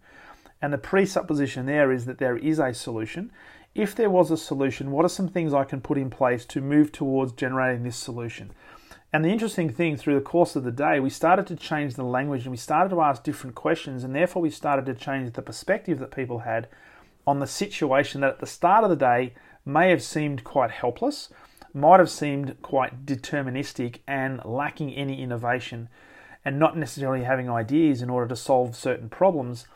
and 0.62 0.74
the 0.74 0.78
presupposition 0.78 1.66
there 1.66 1.92
is 1.92 2.06
that 2.06 2.18
there 2.18 2.38
is 2.38 2.58
a 2.58 2.74
solution, 2.74 3.32
if 3.76 3.94
there 3.94 4.10
was 4.10 4.32
a 4.32 4.38
solution, 4.38 4.90
what 4.90 5.06
are 5.06 5.10
some 5.10 5.28
things 5.28 5.54
I 5.54 5.66
can 5.66 5.82
put 5.82 6.00
in 6.00 6.10
place 6.10 6.46
to 6.46 6.62
move 6.62 6.92
towards 6.92 7.34
generating 7.34 7.84
this 7.84 7.98
solution? 7.98 8.52
And 9.14 9.24
the 9.24 9.30
interesting 9.30 9.70
thing 9.70 9.96
through 9.96 10.16
the 10.16 10.22
course 10.22 10.56
of 10.56 10.64
the 10.64 10.72
day, 10.72 11.00
we 11.00 11.10
started 11.10 11.48
to 11.48 11.56
change 11.56 11.96
the 11.96 12.04
language 12.04 12.44
and 12.44 12.52
we 12.52 12.58
started 12.58 12.90
to 12.90 13.02
ask 13.02 13.24
different 13.24 13.56
questions, 13.56 14.04
and 14.04 14.14
therefore 14.14 14.42
we 14.42 14.50
started 14.50 14.86
to 14.86 14.94
change 14.94 15.34
the 15.34 15.42
perspective 15.42 16.00
that 16.00 16.12
people 16.12 16.40
had 16.40 16.68
on 17.26 17.40
the 17.40 17.48
situation 17.48 18.22
that 18.22 18.32
at 18.32 18.40
the 18.40 18.46
start 18.46 18.84
of 18.84 18.90
the 18.90 18.96
day 18.96 19.34
may 19.66 19.90
have 19.90 20.04
seemed 20.04 20.44
quite 20.44 20.72
helpless 20.72 21.30
might 21.78 22.00
have 22.00 22.10
seemed 22.10 22.62
quite 22.62 23.06
deterministic 23.06 24.00
and 24.08 24.44
lacking 24.44 24.94
any 24.94 25.22
innovation 25.22 25.90
and 26.44 26.58
not 26.58 26.78
necessarily 26.78 27.24
having 27.24 27.50
ideas 27.50 28.02
in 28.02 28.10
order 28.10 28.28
to 28.28 28.36
solve 28.36 28.76
certain 28.76 29.10
problems. 29.10 29.68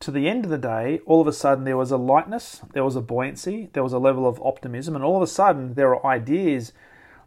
To 0.00 0.10
the 0.10 0.28
end 0.28 0.44
of 0.44 0.50
the 0.50 0.58
day, 0.58 1.00
all 1.06 1.20
of 1.20 1.26
a 1.26 1.32
sudden 1.32 1.64
there 1.64 1.76
was 1.76 1.90
a 1.90 1.96
lightness, 1.96 2.62
there 2.72 2.84
was 2.84 2.96
a 2.96 3.00
buoyancy, 3.00 3.70
there 3.72 3.82
was 3.82 3.92
a 3.92 3.98
level 3.98 4.26
of 4.26 4.42
optimism, 4.42 4.94
and 4.94 5.04
all 5.04 5.16
of 5.16 5.22
a 5.22 5.26
sudden 5.26 5.74
there 5.74 5.94
are 5.94 6.06
ideas 6.06 6.72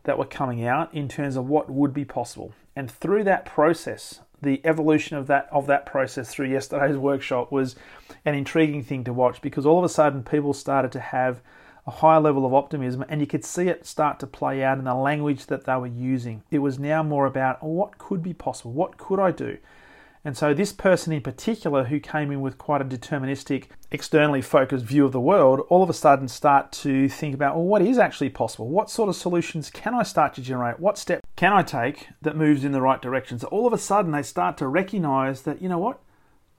that 0.04 0.18
were 0.18 0.26
coming 0.26 0.66
out 0.66 0.94
in 0.94 1.08
terms 1.08 1.36
of 1.36 1.48
what 1.48 1.70
would 1.70 1.94
be 1.94 2.06
possible. 2.06 2.54
And 2.76 2.90
through 2.90 3.24
that 3.26 3.46
process, 3.46 4.22
the 4.42 4.62
evolution 4.64 5.18
of 5.18 5.28
that 5.28 5.50
of 5.52 5.68
that 5.68 5.86
process 5.86 6.34
through 6.34 6.48
yesterday's 6.48 6.98
workshop 7.10 7.52
was 7.52 7.76
an 8.26 8.36
intriguing 8.36 8.84
thing 8.84 9.04
to 9.04 9.14
watch 9.14 9.42
because 9.42 9.66
all 9.66 9.80
of 9.80 9.84
a 9.84 9.90
sudden 9.90 10.24
people 10.24 10.54
started 10.54 10.92
to 10.94 11.00
have 11.00 11.42
a 11.88 11.92
higher 11.92 12.20
level 12.20 12.46
of 12.46 12.54
optimism, 12.54 13.04
and 13.10 13.20
you 13.20 13.26
could 13.26 13.44
see 13.44 13.68
it 13.68 13.86
start 13.86 14.20
to 14.20 14.28
play 14.28 14.64
out 14.64 14.78
in 14.78 14.84
the 14.84 14.94
language 14.94 15.48
that 15.48 15.66
they 15.66 15.76
were 15.76 15.88
using. 15.88 16.44
It 16.52 16.60
was 16.60 16.78
now 16.78 17.02
more 17.02 17.26
about 17.26 17.58
oh, 17.62 17.68
what 17.68 17.98
could 17.98 18.22
be 18.22 18.34
possible, 18.34 18.72
what 18.72 18.98
could 18.98 19.20
I 19.20 19.32
do? 19.32 19.58
And 20.26 20.36
so, 20.36 20.54
this 20.54 20.74
person 20.74 21.14
in 21.14 21.22
particular, 21.22 21.86
who 21.86 22.00
came 22.00 22.30
in 22.30 22.42
with 22.42 22.58
quite 22.58 22.82
a 22.82 22.86
deterministic, 22.86 23.68
externally 23.90 24.42
focused 24.42 24.84
view 24.84 25.06
of 25.06 25.14
the 25.14 25.20
world, 25.20 25.62
all 25.70 25.82
of 25.82 25.90
a 25.90 25.94
sudden 25.94 26.28
start 26.28 26.74
to 26.74 27.08
think 27.08 27.34
about, 27.34 27.56
well, 27.56 27.64
what 27.64 27.82
is 27.82 27.98
actually 27.98 28.30
possible? 28.30 28.68
What 28.68 28.90
sort 28.90 29.08
of 29.08 29.16
solutions 29.16 29.70
can 29.70 29.96
I 29.96 30.04
start 30.04 30.34
to 30.34 30.42
generate? 30.42 30.80
What 30.80 30.98
step 30.98 31.26
can 31.38 31.54
I 31.54 31.64
take 31.64 32.10
that 32.22 32.36
moves 32.36 32.66
in 32.66 32.74
the 32.74 32.82
right 32.82 33.02
direction? 33.02 33.40
So, 33.40 33.48
all 33.48 33.66
of 33.66 33.72
a 33.72 33.78
sudden, 33.78 34.12
they 34.12 34.24
start 34.24 34.58
to 34.58 34.68
recognize 34.68 35.44
that, 35.44 35.62
you 35.62 35.70
know 35.70 35.80
what? 35.80 36.02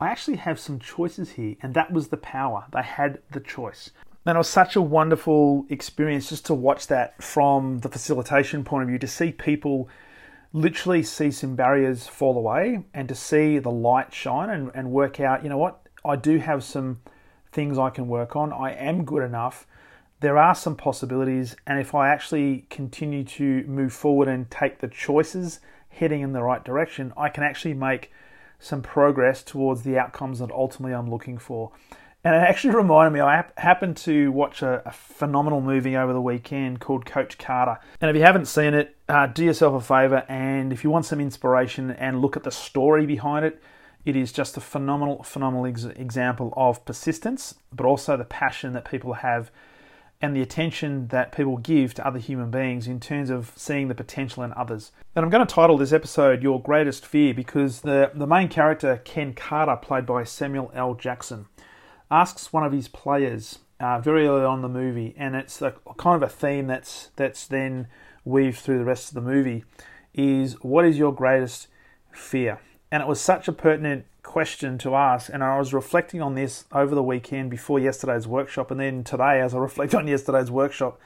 I 0.00 0.08
actually 0.08 0.38
have 0.38 0.58
some 0.58 0.78
choices 0.78 1.32
here, 1.32 1.56
and 1.60 1.74
that 1.74 1.92
was 1.92 2.08
the 2.08 2.16
power. 2.16 2.64
They 2.72 2.82
had 2.82 3.18
the 3.32 3.40
choice. 3.40 3.90
And 4.24 4.36
it 4.36 4.38
was 4.38 4.48
such 4.48 4.74
a 4.74 4.82
wonderful 4.82 5.66
experience 5.68 6.30
just 6.30 6.46
to 6.46 6.54
watch 6.54 6.86
that 6.86 7.22
from 7.22 7.80
the 7.80 7.90
facilitation 7.90 8.64
point 8.64 8.84
of 8.84 8.88
view, 8.88 8.98
to 8.98 9.06
see 9.06 9.32
people 9.32 9.90
literally 10.52 11.02
see 11.02 11.30
some 11.30 11.54
barriers 11.54 12.06
fall 12.06 12.36
away 12.36 12.84
and 12.92 13.08
to 13.08 13.14
see 13.14 13.58
the 13.58 13.70
light 13.70 14.12
shine 14.12 14.50
and, 14.50 14.70
and 14.74 14.90
work 14.90 15.20
out, 15.20 15.42
you 15.42 15.48
know 15.48 15.58
what, 15.58 15.80
I 16.04 16.16
do 16.16 16.38
have 16.38 16.64
some 16.64 17.00
things 17.52 17.78
I 17.78 17.90
can 17.90 18.08
work 18.08 18.36
on. 18.36 18.52
I 18.52 18.72
am 18.72 19.04
good 19.04 19.22
enough. 19.22 19.66
There 20.20 20.36
are 20.36 20.54
some 20.54 20.76
possibilities. 20.76 21.56
And 21.66 21.78
if 21.78 21.94
I 21.94 22.08
actually 22.08 22.66
continue 22.70 23.24
to 23.24 23.64
move 23.64 23.92
forward 23.92 24.28
and 24.28 24.50
take 24.50 24.78
the 24.78 24.88
choices 24.88 25.60
heading 25.88 26.20
in 26.20 26.32
the 26.32 26.42
right 26.42 26.64
direction, 26.64 27.12
I 27.16 27.28
can 27.28 27.44
actually 27.44 27.74
make 27.74 28.10
some 28.58 28.82
progress 28.82 29.42
towards 29.42 29.82
the 29.82 29.98
outcomes 29.98 30.38
that 30.40 30.50
ultimately 30.50 30.94
I'm 30.94 31.10
looking 31.10 31.38
for. 31.38 31.72
And 32.22 32.34
it 32.34 32.38
actually 32.38 32.74
reminded 32.76 33.12
me, 33.12 33.20
I 33.20 33.44
happened 33.56 33.96
to 33.98 34.30
watch 34.32 34.62
a, 34.62 34.82
a, 34.84 34.92
phenomenal 34.92 35.60
movie 35.60 35.96
over 35.96 36.12
the 36.12 36.20
weekend 36.20 36.80
called 36.80 37.06
Coach 37.06 37.38
Carter. 37.38 37.78
And 38.00 38.10
if 38.10 38.16
you 38.16 38.22
haven't 38.22 38.46
seen 38.46 38.74
it, 38.74 38.96
uh, 39.10 39.26
do 39.26 39.44
yourself 39.44 39.74
a 39.74 39.84
favor. 39.84 40.24
And 40.28 40.72
if 40.72 40.84
you 40.84 40.90
want 40.90 41.04
some 41.04 41.20
inspiration 41.20 41.90
and 41.90 42.20
look 42.20 42.36
at 42.36 42.44
the 42.44 42.50
story 42.50 43.06
behind 43.06 43.44
it, 43.44 43.60
it 44.04 44.16
is 44.16 44.32
just 44.32 44.56
a 44.56 44.60
phenomenal, 44.60 45.22
phenomenal 45.22 45.66
ex- 45.66 45.84
example 45.84 46.54
of 46.56 46.84
persistence, 46.84 47.56
but 47.72 47.84
also 47.84 48.16
the 48.16 48.24
passion 48.24 48.72
that 48.72 48.88
people 48.88 49.14
have 49.14 49.50
and 50.22 50.36
the 50.36 50.42
attention 50.42 51.08
that 51.08 51.32
people 51.32 51.56
give 51.56 51.94
to 51.94 52.06
other 52.06 52.18
human 52.18 52.50
beings 52.50 52.86
in 52.86 53.00
terms 53.00 53.30
of 53.30 53.52
seeing 53.56 53.88
the 53.88 53.94
potential 53.94 54.42
in 54.42 54.52
others. 54.52 54.92
And 55.16 55.24
I'm 55.24 55.30
going 55.30 55.46
to 55.46 55.54
title 55.54 55.78
this 55.78 55.92
episode 55.92 56.42
Your 56.42 56.62
Greatest 56.62 57.04
Fear 57.04 57.34
because 57.34 57.80
the, 57.80 58.10
the 58.14 58.26
main 58.26 58.48
character, 58.48 59.00
Ken 59.04 59.34
Carter, 59.34 59.76
played 59.76 60.06
by 60.06 60.24
Samuel 60.24 60.70
L. 60.74 60.94
Jackson, 60.94 61.46
asks 62.10 62.52
one 62.52 62.64
of 62.64 62.72
his 62.72 62.86
players 62.86 63.58
uh, 63.80 63.98
very 63.98 64.26
early 64.26 64.44
on 64.44 64.60
the 64.60 64.68
movie, 64.68 65.14
and 65.16 65.34
it's 65.34 65.62
a, 65.62 65.74
kind 65.96 66.22
of 66.22 66.28
a 66.28 66.32
theme 66.32 66.66
that's 66.66 67.08
that's 67.16 67.46
then 67.46 67.86
weaved 68.24 68.58
through 68.58 68.78
the 68.78 68.84
rest 68.84 69.08
of 69.08 69.14
the 69.14 69.20
movie. 69.20 69.64
Is 70.14 70.54
what 70.62 70.84
is 70.84 70.98
your 70.98 71.12
greatest 71.12 71.68
fear? 72.12 72.60
And 72.90 73.02
it 73.02 73.08
was 73.08 73.20
such 73.20 73.46
a 73.46 73.52
pertinent 73.52 74.04
question 74.22 74.78
to 74.78 74.94
ask, 74.94 75.30
and 75.32 75.42
I 75.42 75.58
was 75.58 75.72
reflecting 75.72 76.20
on 76.20 76.34
this 76.34 76.64
over 76.72 76.94
the 76.94 77.02
weekend 77.02 77.50
before 77.50 77.78
yesterday's 77.78 78.26
workshop, 78.26 78.70
and 78.70 78.80
then 78.80 79.04
today, 79.04 79.40
as 79.40 79.54
I 79.54 79.58
reflect 79.58 79.94
on 79.94 80.08
yesterday's 80.08 80.50
workshop, 80.50 81.00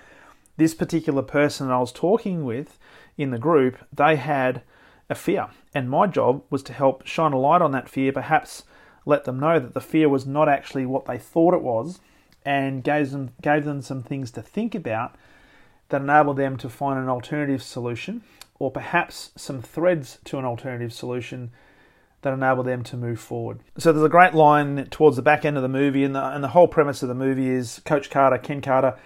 this 0.57 0.75
particular 0.75 1.23
person 1.23 1.71
I 1.71 1.79
was 1.79 1.93
talking 1.93 2.45
with 2.45 2.79
in 3.17 3.31
the 3.31 3.39
group, 3.39 3.77
they 3.93 4.17
had 4.17 4.63
a 5.11 5.15
fear, 5.15 5.49
and 5.75 5.91
my 5.91 6.07
job 6.07 6.43
was 6.51 6.63
to 6.65 6.73
help 6.73 7.07
shine 7.07 7.33
a 7.33 7.39
light 7.39 7.63
on 7.63 7.73
that 7.73 7.89
fear, 7.89 8.13
perhaps 8.13 8.65
let 9.07 9.25
them 9.25 9.39
know 9.39 9.59
that 9.59 9.75
the 9.75 9.81
fear 9.81 10.09
was 10.09 10.27
not 10.27 10.49
actually 10.49 10.87
what 10.87 11.05
they 11.05 11.19
thought 11.19 11.55
it 11.55 11.63
was 11.63 12.01
and 12.45 12.83
gave 12.83 13.11
them, 13.11 13.31
gave 13.43 13.65
them 13.65 13.83
some 13.83 14.03
things 14.03 14.31
to 14.31 14.43
think 14.43 14.75
about 14.75 15.15
that 15.89 16.01
enable 16.01 16.35
them 16.35 16.57
to 16.59 16.69
find 16.69 16.99
an 16.99 17.09
alternative 17.09 17.63
solution 17.63 18.23
or 18.59 18.71
perhaps 18.71 19.31
some 19.37 19.61
threads 19.61 20.19
to 20.25 20.39
an 20.39 20.45
alternative 20.45 20.93
solution 20.93 21.51
that 22.23 22.33
enable 22.33 22.63
them 22.63 22.83
to 22.83 22.97
move 22.97 23.21
forward. 23.21 23.61
So 23.77 23.93
there's 23.93 24.05
a 24.05 24.09
great 24.09 24.35
line 24.35 24.87
towards 24.91 25.17
the 25.17 25.23
back 25.23 25.45
end 25.45 25.57
of 25.57 25.63
the 25.63 25.69
movie, 25.69 26.05
and 26.05 26.15
the, 26.15 26.25
and 26.25 26.43
the 26.43 26.49
whole 26.49 26.69
premise 26.69 27.03
of 27.03 27.09
the 27.09 27.15
movie 27.15 27.51
is 27.51 27.83
Coach 27.85 28.09
Carter, 28.09 28.39
Ken 28.39 28.63
Carter, 28.63 28.97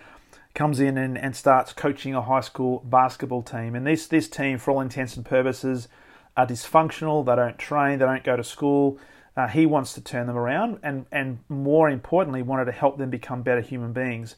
comes 0.54 0.78
in 0.78 0.97
and, 0.97 1.18
and 1.18 1.35
starts 1.35 1.73
coaching 1.73 2.14
a 2.14 2.23
high 2.23 2.40
school 2.40 2.80
basketball 2.85 3.42
team. 3.42 3.75
And 3.75 3.87
this, 3.87 4.06
this 4.06 4.28
team, 4.28 4.58
for 4.58 4.70
all 4.70 4.80
intents 4.80 5.16
and 5.16 5.25
purposes, 5.25 5.88
are 6.37 6.47
dysfunctional. 6.47 7.26
They 7.26 7.35
don't 7.35 7.58
train, 7.58 7.99
they 7.99 8.04
don't 8.04 8.25
go 8.25 8.37
to 8.37 8.44
school, 8.44 8.99
uh, 9.37 9.47
he 9.47 9.66
wants 9.66 9.92
to 9.94 10.00
turn 10.00 10.26
them 10.26 10.37
around 10.37 10.80
and, 10.82 11.06
and 11.12 11.38
more 11.49 11.88
importantly, 11.88 12.42
wanted 12.42 12.64
to 12.64 12.73
help 12.73 12.99
them 12.99 13.08
become 13.08 13.42
better 13.42 13.61
human 13.61 13.92
beings. 13.92 14.35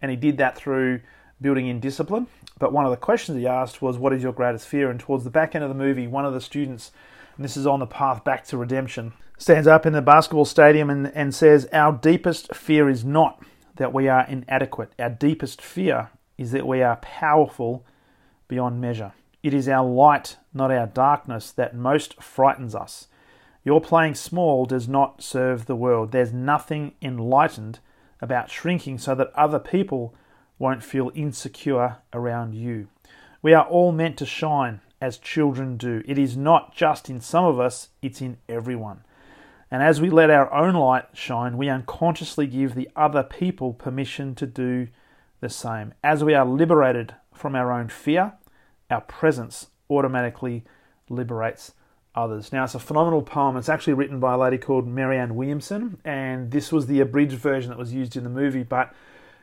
And 0.00 0.10
he 0.10 0.16
did 0.16 0.36
that 0.38 0.56
through 0.56 1.00
building 1.40 1.66
in 1.66 1.80
discipline. 1.80 2.26
But 2.58 2.72
one 2.72 2.84
of 2.84 2.90
the 2.90 2.96
questions 2.96 3.38
he 3.38 3.46
asked 3.46 3.82
was, 3.82 3.98
What 3.98 4.12
is 4.12 4.22
your 4.22 4.32
greatest 4.32 4.68
fear? 4.68 4.90
And 4.90 5.00
towards 5.00 5.24
the 5.24 5.30
back 5.30 5.54
end 5.54 5.64
of 5.64 5.70
the 5.70 5.74
movie, 5.74 6.06
one 6.06 6.24
of 6.24 6.34
the 6.34 6.40
students, 6.40 6.92
and 7.36 7.44
this 7.44 7.56
is 7.56 7.66
on 7.66 7.80
the 7.80 7.86
path 7.86 8.24
back 8.24 8.44
to 8.46 8.56
redemption, 8.56 9.12
stands 9.38 9.66
up 9.66 9.86
in 9.86 9.92
the 9.92 10.02
basketball 10.02 10.44
stadium 10.44 10.90
and, 10.90 11.10
and 11.14 11.34
says, 11.34 11.68
Our 11.72 11.92
deepest 11.92 12.54
fear 12.54 12.88
is 12.88 13.04
not 13.04 13.42
that 13.76 13.92
we 13.92 14.08
are 14.08 14.26
inadequate. 14.26 14.92
Our 14.98 15.10
deepest 15.10 15.60
fear 15.60 16.10
is 16.38 16.52
that 16.52 16.66
we 16.66 16.82
are 16.82 16.96
powerful 16.96 17.84
beyond 18.48 18.80
measure. 18.80 19.12
It 19.42 19.52
is 19.52 19.68
our 19.68 19.86
light, 19.86 20.36
not 20.52 20.70
our 20.70 20.86
darkness, 20.86 21.50
that 21.52 21.76
most 21.76 22.22
frightens 22.22 22.74
us. 22.74 23.08
Your 23.64 23.80
playing 23.80 24.14
small 24.14 24.66
does 24.66 24.88
not 24.88 25.22
serve 25.22 25.66
the 25.66 25.76
world. 25.76 26.12
There's 26.12 26.32
nothing 26.32 26.92
enlightened 27.02 27.80
about 28.20 28.50
shrinking 28.50 28.98
so 28.98 29.14
that 29.14 29.32
other 29.34 29.58
people 29.58 30.14
won't 30.58 30.82
feel 30.82 31.10
insecure 31.14 31.98
around 32.12 32.54
you. 32.54 32.88
We 33.42 33.52
are 33.52 33.66
all 33.66 33.92
meant 33.92 34.16
to 34.18 34.26
shine 34.26 34.80
as 35.00 35.18
children 35.18 35.76
do. 35.76 36.02
It 36.06 36.18
is 36.18 36.36
not 36.36 36.74
just 36.74 37.10
in 37.10 37.20
some 37.20 37.44
of 37.44 37.60
us, 37.60 37.90
it's 38.00 38.20
in 38.20 38.38
everyone. 38.48 39.04
And 39.70 39.82
as 39.82 40.00
we 40.00 40.08
let 40.08 40.30
our 40.30 40.52
own 40.52 40.74
light 40.74 41.06
shine, 41.14 41.56
we 41.56 41.68
unconsciously 41.68 42.46
give 42.46 42.74
the 42.74 42.88
other 42.94 43.22
people 43.22 43.72
permission 43.72 44.34
to 44.36 44.46
do 44.46 44.88
the 45.40 45.48
same. 45.48 45.92
As 46.02 46.22
we 46.22 46.34
are 46.34 46.46
liberated 46.46 47.14
from 47.34 47.54
our 47.54 47.72
own 47.72 47.88
fear, 47.88 48.34
our 48.90 49.00
presence 49.00 49.66
automatically 49.90 50.64
liberates 51.08 51.72
others. 52.14 52.52
Now, 52.52 52.64
it's 52.64 52.74
a 52.74 52.78
phenomenal 52.78 53.22
poem. 53.22 53.56
It's 53.56 53.68
actually 53.68 53.94
written 53.94 54.20
by 54.20 54.34
a 54.34 54.38
lady 54.38 54.58
called 54.58 54.86
Marianne 54.86 55.34
Williamson, 55.34 55.98
and 56.04 56.50
this 56.50 56.70
was 56.70 56.86
the 56.86 57.00
abridged 57.00 57.36
version 57.36 57.70
that 57.70 57.78
was 57.78 57.92
used 57.92 58.16
in 58.16 58.24
the 58.24 58.30
movie, 58.30 58.62
but 58.62 58.94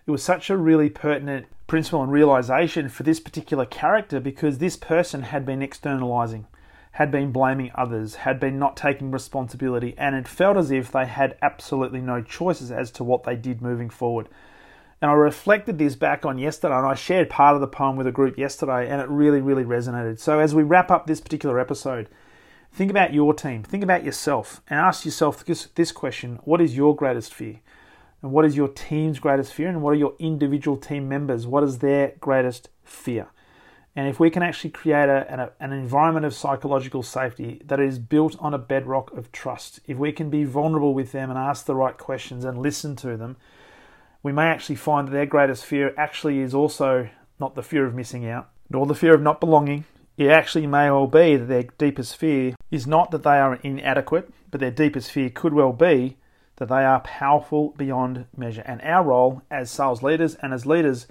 it 0.05 0.11
was 0.11 0.23
such 0.23 0.49
a 0.49 0.57
really 0.57 0.89
pertinent 0.89 1.47
principle 1.67 2.03
and 2.03 2.11
realization 2.11 2.89
for 2.89 3.03
this 3.03 3.19
particular 3.19 3.65
character 3.65 4.19
because 4.19 4.57
this 4.57 4.75
person 4.75 5.23
had 5.23 5.45
been 5.45 5.61
externalizing, 5.61 6.47
had 6.93 7.11
been 7.11 7.31
blaming 7.31 7.71
others, 7.75 8.15
had 8.15 8.39
been 8.39 8.59
not 8.59 8.75
taking 8.75 9.11
responsibility, 9.11 9.95
and 9.97 10.15
it 10.15 10.27
felt 10.27 10.57
as 10.57 10.71
if 10.71 10.91
they 10.91 11.05
had 11.05 11.37
absolutely 11.41 12.01
no 12.01 12.21
choices 12.21 12.71
as 12.71 12.91
to 12.91 13.03
what 13.03 13.23
they 13.23 13.35
did 13.35 13.61
moving 13.61 13.89
forward. 13.89 14.27
And 15.01 15.09
I 15.09 15.13
reflected 15.15 15.79
this 15.79 15.95
back 15.95 16.25
on 16.25 16.37
yesterday, 16.37 16.75
and 16.75 16.85
I 16.85 16.93
shared 16.93 17.29
part 17.29 17.55
of 17.55 17.61
the 17.61 17.67
poem 17.67 17.95
with 17.95 18.05
a 18.05 18.11
group 18.11 18.37
yesterday, 18.37 18.87
and 18.89 19.01
it 19.01 19.09
really, 19.09 19.41
really 19.41 19.63
resonated. 19.63 20.19
So, 20.19 20.39
as 20.39 20.53
we 20.53 20.63
wrap 20.63 20.91
up 20.91 21.07
this 21.07 21.21
particular 21.21 21.59
episode, 21.59 22.07
think 22.71 22.91
about 22.91 23.13
your 23.13 23.33
team, 23.33 23.63
think 23.63 23.83
about 23.83 24.03
yourself, 24.03 24.61
and 24.69 24.79
ask 24.79 25.05
yourself 25.05 25.43
this, 25.45 25.91
question 25.91 26.39
What 26.43 26.61
is 26.61 26.75
your 26.75 26.95
greatest 26.95 27.33
fear? 27.33 27.61
And 28.21 28.31
what 28.31 28.45
is 28.45 28.55
your 28.55 28.67
team's 28.67 29.19
greatest 29.19 29.53
fear? 29.53 29.67
And 29.67 29.81
what 29.81 29.91
are 29.91 29.97
your 29.97 30.15
individual 30.19 30.77
team 30.77 31.09
members? 31.09 31.47
What 31.47 31.63
is 31.63 31.79
their 31.79 32.13
greatest 32.19 32.69
fear? 32.83 33.27
And 33.95 34.07
if 34.07 34.19
we 34.19 34.29
can 34.29 34.41
actually 34.41 34.69
create 34.69 35.09
a, 35.09 35.29
an, 35.29 35.49
an 35.59 35.73
environment 35.73 36.25
of 36.25 36.33
psychological 36.33 37.03
safety 37.03 37.61
that 37.65 37.79
is 37.79 37.99
built 37.99 38.37
on 38.39 38.53
a 38.53 38.57
bedrock 38.57 39.11
of 39.11 39.31
trust, 39.31 39.81
if 39.85 39.97
we 39.97 40.13
can 40.13 40.29
be 40.29 40.45
vulnerable 40.45 40.93
with 40.93 41.11
them 41.11 41.29
and 41.29 41.37
ask 41.37 41.65
the 41.65 41.75
right 41.75 41.97
questions 41.97 42.45
and 42.45 42.61
listen 42.61 42.95
to 42.97 43.17
them, 43.17 43.35
we 44.23 44.31
may 44.31 44.45
actually 44.45 44.75
find 44.75 45.07
that 45.07 45.11
their 45.11 45.25
greatest 45.25 45.65
fear 45.65 45.93
actually 45.97 46.39
is 46.39 46.53
also 46.53 47.09
not 47.39 47.55
the 47.55 47.63
fear 47.63 47.85
of 47.85 47.95
missing 47.95 48.25
out, 48.25 48.49
nor 48.69 48.85
the 48.85 48.95
fear 48.95 49.13
of 49.13 49.21
not 49.21 49.41
belonging. 49.41 49.83
It 50.15 50.29
actually 50.29 50.67
may 50.67 50.89
well 50.89 51.07
be 51.07 51.35
that 51.35 51.47
their 51.47 51.63
deepest 51.77 52.15
fear 52.15 52.53
is 52.69 52.85
not 52.85 53.11
that 53.11 53.23
they 53.23 53.39
are 53.39 53.55
inadequate, 53.55 54.31
but 54.51 54.61
their 54.61 54.71
deepest 54.71 55.11
fear 55.11 55.29
could 55.29 55.53
well 55.53 55.73
be 55.73 56.17
that 56.61 56.69
they 56.69 56.85
are 56.85 56.99
powerful 56.99 57.73
beyond 57.75 58.23
measure. 58.37 58.61
And 58.67 58.83
our 58.83 59.03
role 59.03 59.41
as 59.49 59.71
sales 59.71 60.03
leaders 60.03 60.35
and 60.43 60.53
as 60.53 60.63
leaders 60.63 61.07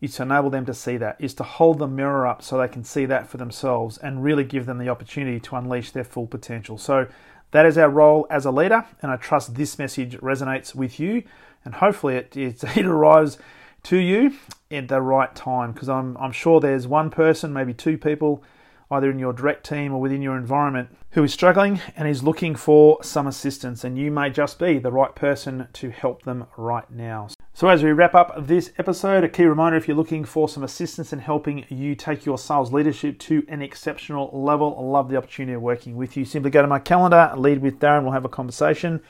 is 0.00 0.14
to 0.14 0.22
enable 0.22 0.48
them 0.48 0.64
to 0.64 0.72
see 0.72 0.96
that, 0.96 1.16
is 1.18 1.34
to 1.34 1.42
hold 1.42 1.78
the 1.78 1.86
mirror 1.86 2.26
up 2.26 2.40
so 2.40 2.56
they 2.56 2.68
can 2.68 2.82
see 2.82 3.04
that 3.04 3.28
for 3.28 3.36
themselves 3.36 3.98
and 3.98 4.24
really 4.24 4.44
give 4.44 4.64
them 4.64 4.78
the 4.78 4.88
opportunity 4.88 5.38
to 5.38 5.56
unleash 5.56 5.90
their 5.90 6.04
full 6.04 6.26
potential. 6.26 6.78
So 6.78 7.06
that 7.50 7.66
is 7.66 7.76
our 7.76 7.90
role 7.90 8.26
as 8.30 8.46
a 8.46 8.50
leader, 8.50 8.86
and 9.02 9.12
I 9.12 9.16
trust 9.16 9.56
this 9.56 9.78
message 9.78 10.16
resonates 10.20 10.74
with 10.74 10.98
you, 10.98 11.22
and 11.66 11.74
hopefully 11.74 12.16
it, 12.16 12.34
it, 12.34 12.64
it 12.78 12.86
arrives 12.86 13.36
to 13.82 13.98
you 13.98 14.32
at 14.70 14.88
the 14.88 15.02
right 15.02 15.34
time 15.34 15.72
because 15.72 15.90
I'm, 15.90 16.16
I'm 16.16 16.32
sure 16.32 16.60
there's 16.60 16.86
one 16.86 17.10
person, 17.10 17.52
maybe 17.52 17.74
two 17.74 17.98
people 17.98 18.42
either 18.90 19.10
in 19.10 19.18
your 19.18 19.32
direct 19.32 19.66
team 19.66 19.92
or 19.92 20.00
within 20.00 20.22
your 20.22 20.36
environment, 20.36 20.88
who 21.10 21.24
is 21.24 21.32
struggling 21.32 21.80
and 21.96 22.08
is 22.08 22.22
looking 22.22 22.54
for 22.54 23.02
some 23.02 23.26
assistance, 23.26 23.84
and 23.84 23.98
you 23.98 24.10
may 24.10 24.30
just 24.30 24.58
be 24.58 24.78
the 24.78 24.92
right 24.92 25.14
person 25.14 25.68
to 25.74 25.90
help 25.90 26.22
them 26.22 26.46
right 26.56 26.90
now. 26.90 27.28
So, 27.52 27.68
as 27.68 27.82
we 27.82 27.92
wrap 27.92 28.14
up 28.14 28.46
this 28.46 28.72
episode, 28.78 29.24
a 29.24 29.28
key 29.28 29.44
reminder 29.44 29.76
if 29.76 29.88
you're 29.88 29.96
looking 29.96 30.24
for 30.24 30.48
some 30.48 30.62
assistance 30.62 31.12
in 31.12 31.18
helping 31.18 31.64
you 31.68 31.94
take 31.94 32.24
your 32.24 32.38
sales 32.38 32.72
leadership 32.72 33.18
to 33.20 33.44
an 33.48 33.62
exceptional 33.62 34.30
level, 34.32 34.76
I 34.78 34.82
love 34.82 35.08
the 35.08 35.16
opportunity 35.16 35.54
of 35.54 35.62
working 35.62 35.96
with 35.96 36.16
you. 36.16 36.24
Simply 36.24 36.50
go 36.50 36.62
to 36.62 36.68
my 36.68 36.78
calendar, 36.78 37.32
lead 37.36 37.60
with 37.60 37.78
Darren, 37.78 38.04
we'll 38.04 38.12
have 38.12 38.24
a 38.24 38.28
conversation 38.28 39.00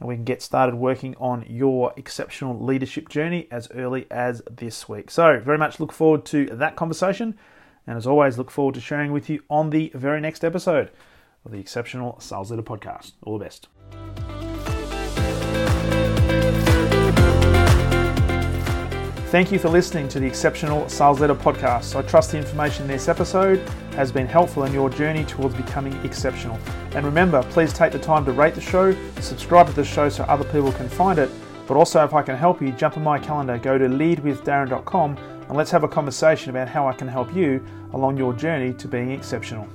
and 0.00 0.08
we 0.08 0.14
can 0.14 0.24
get 0.24 0.42
started 0.42 0.76
working 0.76 1.16
on 1.18 1.44
your 1.48 1.92
exceptional 1.96 2.58
leadership 2.64 3.08
journey 3.08 3.48
as 3.50 3.68
early 3.72 4.06
as 4.10 4.42
this 4.50 4.88
week. 4.88 5.10
So, 5.10 5.40
very 5.40 5.58
much 5.58 5.80
look 5.80 5.92
forward 5.92 6.24
to 6.26 6.46
that 6.46 6.76
conversation. 6.76 7.36
And 7.88 7.96
as 7.96 8.06
always, 8.06 8.36
look 8.36 8.50
forward 8.50 8.74
to 8.74 8.82
sharing 8.82 9.12
with 9.12 9.30
you 9.30 9.42
on 9.48 9.70
the 9.70 9.90
very 9.94 10.20
next 10.20 10.44
episode 10.44 10.90
of 11.46 11.52
the 11.52 11.58
Exceptional 11.58 12.20
Sales 12.20 12.50
Leader 12.50 12.62
Podcast. 12.62 13.12
All 13.22 13.38
the 13.38 13.44
best. 13.46 13.68
Thank 19.30 19.50
you 19.50 19.58
for 19.58 19.70
listening 19.70 20.06
to 20.08 20.20
the 20.20 20.26
Exceptional 20.26 20.86
Sales 20.90 21.20
Leader 21.20 21.34
Podcast. 21.34 21.96
I 21.96 22.02
trust 22.02 22.32
the 22.32 22.38
information 22.38 22.82
in 22.82 22.88
this 22.88 23.08
episode 23.08 23.66
has 23.92 24.12
been 24.12 24.26
helpful 24.26 24.64
in 24.64 24.72
your 24.74 24.90
journey 24.90 25.24
towards 25.24 25.54
becoming 25.54 25.94
exceptional. 26.04 26.58
And 26.94 27.06
remember, 27.06 27.42
please 27.44 27.72
take 27.72 27.92
the 27.92 27.98
time 27.98 28.26
to 28.26 28.32
rate 28.32 28.54
the 28.54 28.60
show, 28.60 28.94
subscribe 29.20 29.66
to 29.66 29.72
the 29.72 29.84
show 29.84 30.10
so 30.10 30.24
other 30.24 30.44
people 30.44 30.72
can 30.72 30.90
find 30.90 31.18
it. 31.18 31.30
But 31.66 31.78
also, 31.78 32.04
if 32.04 32.12
I 32.12 32.20
can 32.20 32.36
help 32.36 32.60
you, 32.60 32.70
jump 32.72 32.98
on 32.98 33.02
my 33.02 33.18
calendar, 33.18 33.56
go 33.56 33.78
to 33.78 33.86
leadwithdarren.com 33.86 35.37
and 35.48 35.56
let's 35.56 35.70
have 35.70 35.82
a 35.82 35.88
conversation 35.88 36.50
about 36.50 36.68
how 36.68 36.86
I 36.86 36.92
can 36.92 37.08
help 37.08 37.34
you 37.34 37.64
along 37.94 38.18
your 38.18 38.34
journey 38.34 38.74
to 38.74 38.86
being 38.86 39.10
exceptional. 39.12 39.66